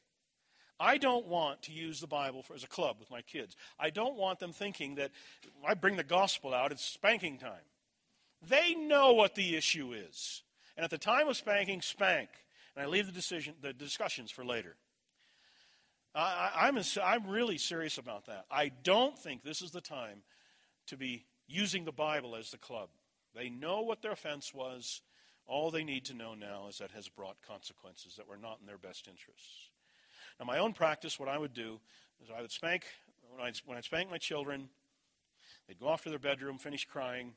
[0.80, 3.56] I don't want to use the Bible for, as a club with my kids.
[3.80, 5.12] I don't want them thinking that
[5.66, 7.66] I bring the gospel out, it's spanking time.
[8.48, 10.44] They know what the issue is.
[10.76, 12.30] And at the time of spanking, spank.
[12.76, 14.76] And I leave the, decision, the discussions for later.
[16.14, 18.46] I, I'm, I'm really serious about that.
[18.52, 20.24] I don't think this is the time
[20.88, 22.90] to be using the Bible as the club.
[23.36, 25.02] They know what their offense was.
[25.46, 28.60] All they need to know now is that it has brought consequences that were not
[28.62, 29.70] in their best interests.
[30.40, 31.80] Now, my own practice, what I would do
[32.24, 32.86] is I would spank,
[33.30, 34.70] when I'd, when I'd spank my children,
[35.68, 37.34] they'd go off to their bedroom, finish crying,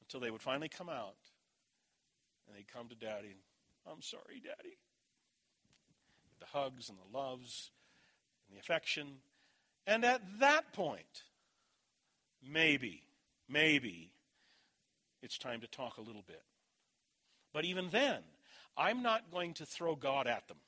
[0.00, 1.16] until they would finally come out.
[2.46, 3.28] And they'd come to daddy.
[3.28, 3.38] And,
[3.90, 4.76] I'm sorry, daddy.
[6.40, 7.70] The hugs and the loves
[8.48, 9.18] and the affection.
[9.86, 11.22] And at that point,
[12.42, 13.02] maybe,
[13.48, 14.10] maybe
[15.22, 16.42] it's time to talk a little bit.
[17.52, 18.18] But even then,
[18.76, 20.58] I'm not going to throw God at them.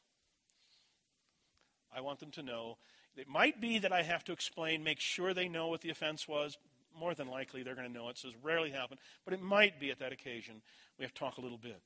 [1.97, 2.77] I want them to know.
[3.17, 6.29] It might be that I have to explain, make sure they know what the offense
[6.29, 6.59] was.
[6.99, 8.19] More than likely, they're going to know it.
[8.19, 9.01] So it's rarely happened.
[9.25, 10.63] But it might be at that occasion
[10.99, 11.81] we have to talk a little bit.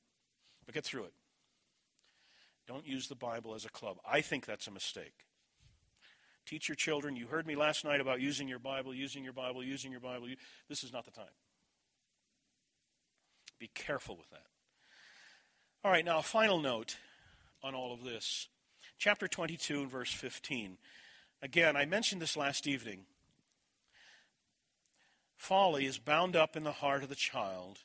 [0.65, 1.13] But get through it.
[2.67, 3.97] Don't use the Bible as a club.
[4.09, 5.25] I think that's a mistake.
[6.45, 7.15] Teach your children.
[7.15, 10.27] You heard me last night about using your Bible, using your Bible, using your Bible.
[10.69, 11.25] This is not the time.
[13.59, 14.45] Be careful with that.
[15.83, 16.97] All right, now a final note
[17.63, 18.47] on all of this
[19.01, 20.77] chapter 22 and verse 15.
[21.41, 23.05] Again, I mentioned this last evening.
[25.35, 27.79] Folly is bound up in the heart of the child,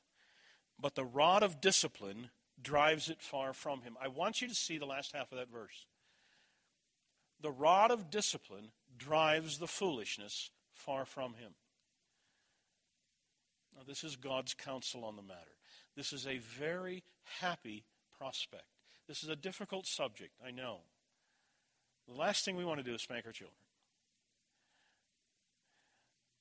[0.79, 2.29] but the rod of discipline
[2.63, 3.97] drives it far from him.
[3.99, 5.87] I want you to see the last half of that verse.
[7.41, 11.53] The rod of discipline drives the foolishness far from him.
[13.75, 15.57] Now, this is God's counsel on the matter.
[15.97, 17.05] This is a very
[17.41, 17.85] happy
[18.19, 18.65] prospect.
[19.09, 20.81] This is a difficult subject, I know.
[22.09, 23.57] The last thing we want to do is spank our children.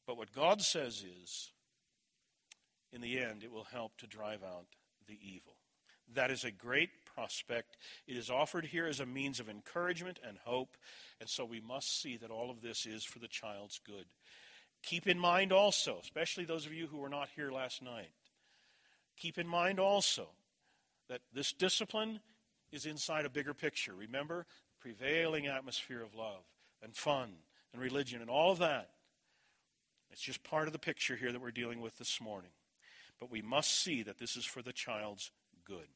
[0.05, 1.51] But what God says is,
[2.91, 4.67] in the end, it will help to drive out
[5.07, 5.55] the evil.
[6.13, 7.77] That is a great prospect.
[8.07, 10.77] It is offered here as a means of encouragement and hope,
[11.19, 14.05] and so we must see that all of this is for the child's good.
[14.83, 18.11] Keep in mind also, especially those of you who were not here last night,
[19.17, 20.27] keep in mind also
[21.09, 22.19] that this discipline
[22.71, 23.93] is inside a bigger picture.
[23.95, 24.45] Remember,
[24.85, 26.43] prevailing atmosphere of love
[26.83, 27.31] and fun
[27.73, 28.91] and religion and all of that.
[30.11, 32.51] It's just part of the picture here that we're dealing with this morning.
[33.19, 35.31] But we must see that this is for the child's
[35.65, 35.87] good.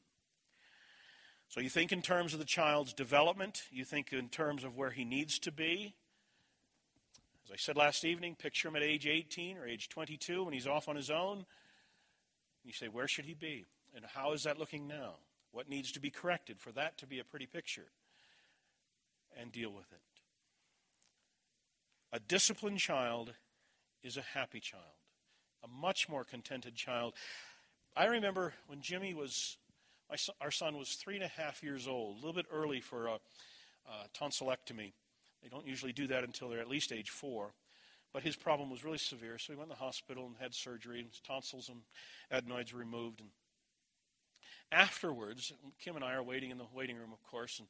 [1.48, 4.90] So you think in terms of the child's development, you think in terms of where
[4.90, 5.94] he needs to be.
[7.44, 10.66] As I said last evening, picture him at age 18 or age 22 when he's
[10.66, 11.46] off on his own.
[12.64, 13.66] You say, where should he be?
[13.94, 15.14] And how is that looking now?
[15.52, 17.86] What needs to be corrected for that to be a pretty picture?
[19.38, 20.00] And deal with it.
[22.12, 23.34] A disciplined child
[24.02, 24.82] is a happy child,
[25.64, 27.14] a much more contented child.
[27.96, 29.56] I remember when Jimmy was,
[30.16, 33.06] son, our son was three and a half years old, a little bit early for
[33.06, 33.14] a,
[33.86, 34.92] a tonsillectomy.
[35.42, 37.54] They don't usually do that until they're at least age four.
[38.12, 40.98] But his problem was really severe, so he went to the hospital and had surgery,
[40.98, 41.82] and his tonsils and
[42.30, 43.20] adenoids removed.
[43.20, 43.30] And
[44.72, 45.52] afterwards,
[45.82, 47.68] Kim and I are waiting in the waiting room, of course, and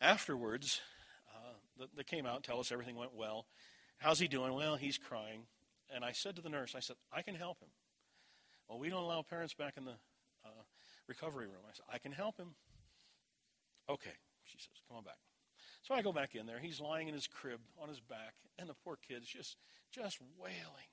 [0.00, 0.80] afterwards,
[1.34, 3.46] uh, they came out and tell us everything went well.
[3.98, 4.54] How's he doing?
[4.54, 5.42] Well, he's crying.
[5.94, 7.68] And I said to the nurse, I said, I can help him.
[8.68, 9.96] Well, we don't allow parents back in the
[10.44, 10.62] uh,
[11.08, 11.62] recovery room.
[11.68, 12.54] I said, I can help him.
[13.88, 15.18] Okay, she says, come on back.
[15.82, 16.60] So I go back in there.
[16.60, 19.56] He's lying in his crib on his back, and the poor kid's just,
[19.90, 20.90] just wailing,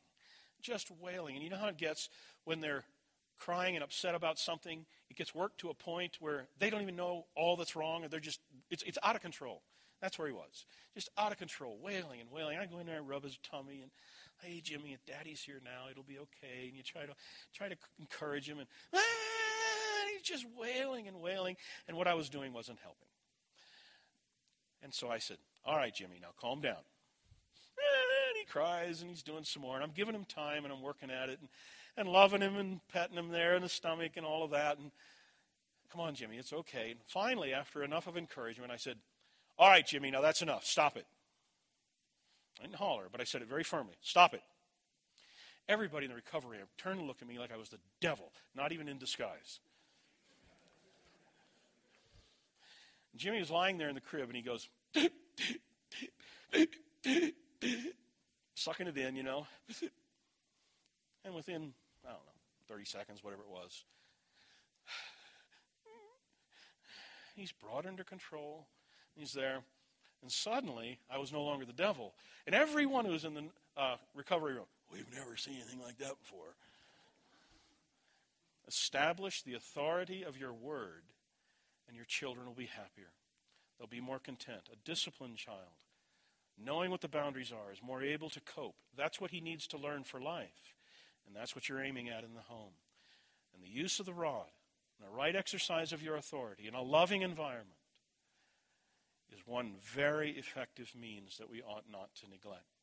[0.62, 1.36] just wailing.
[1.36, 2.10] And you know how it gets
[2.46, 2.86] when they're
[3.38, 4.86] crying and upset about something?
[5.10, 8.08] It gets worked to a point where they don't even know all that's wrong, or
[8.08, 9.62] they're just, it's, it's out of control.
[10.02, 10.66] That's where he was.
[10.94, 12.58] Just out of control, wailing and wailing.
[12.58, 13.92] I go in there and rub his tummy and,
[14.42, 16.68] hey, Jimmy, if Daddy's here now, it'll be okay.
[16.68, 17.14] And you try to
[17.54, 19.00] try to encourage him, and ah,
[20.12, 21.58] he's just wailing and wailing.
[21.88, 23.08] And what I was doing wasn't helping.
[24.84, 26.76] And so I said, all right, Jimmy, now calm down.
[26.76, 29.76] And he cries and he's doing some more.
[29.76, 31.50] And I'm giving him time and I'm working at it and,
[31.98, 34.78] and loving him and petting him there in the stomach and all of that.
[34.78, 34.92] And
[35.92, 36.92] come on, Jimmy, it's okay.
[36.92, 38.98] And finally, after enough of encouragement, I said,
[39.58, 40.66] all right, Jimmy, now that's enough.
[40.66, 41.06] Stop it.
[42.60, 43.96] I didn't holler, but I said it very firmly.
[44.02, 44.42] Stop it.
[45.68, 48.32] Everybody in the recovery room turned and looked at me like I was the devil,
[48.56, 49.60] not even in disguise.
[53.16, 54.70] Jimmy was lying there in the crib and he goes,
[58.56, 59.48] sucking it in, you know.
[61.26, 61.74] And within,
[62.68, 63.84] 30 seconds, whatever it was,
[67.38, 68.68] he's brought under control.
[69.16, 69.60] He's there.
[70.22, 72.14] And suddenly, I was no longer the devil.
[72.46, 73.44] And everyone who was in the
[73.78, 76.56] uh, recovery room, we've never seen anything like that before.
[78.68, 81.04] Establish the authority of your word,
[81.88, 83.12] and your children will be happier.
[83.78, 84.70] They'll be more content.
[84.74, 85.78] A disciplined child,
[86.62, 88.76] knowing what the boundaries are, is more able to cope.
[88.98, 90.74] That's what he needs to learn for life.
[91.28, 92.74] And that's what you're aiming at in the home.
[93.54, 94.48] And the use of the rod,
[94.98, 97.78] and the right exercise of your authority in a loving environment
[99.32, 102.77] is one very effective means that we ought not to neglect.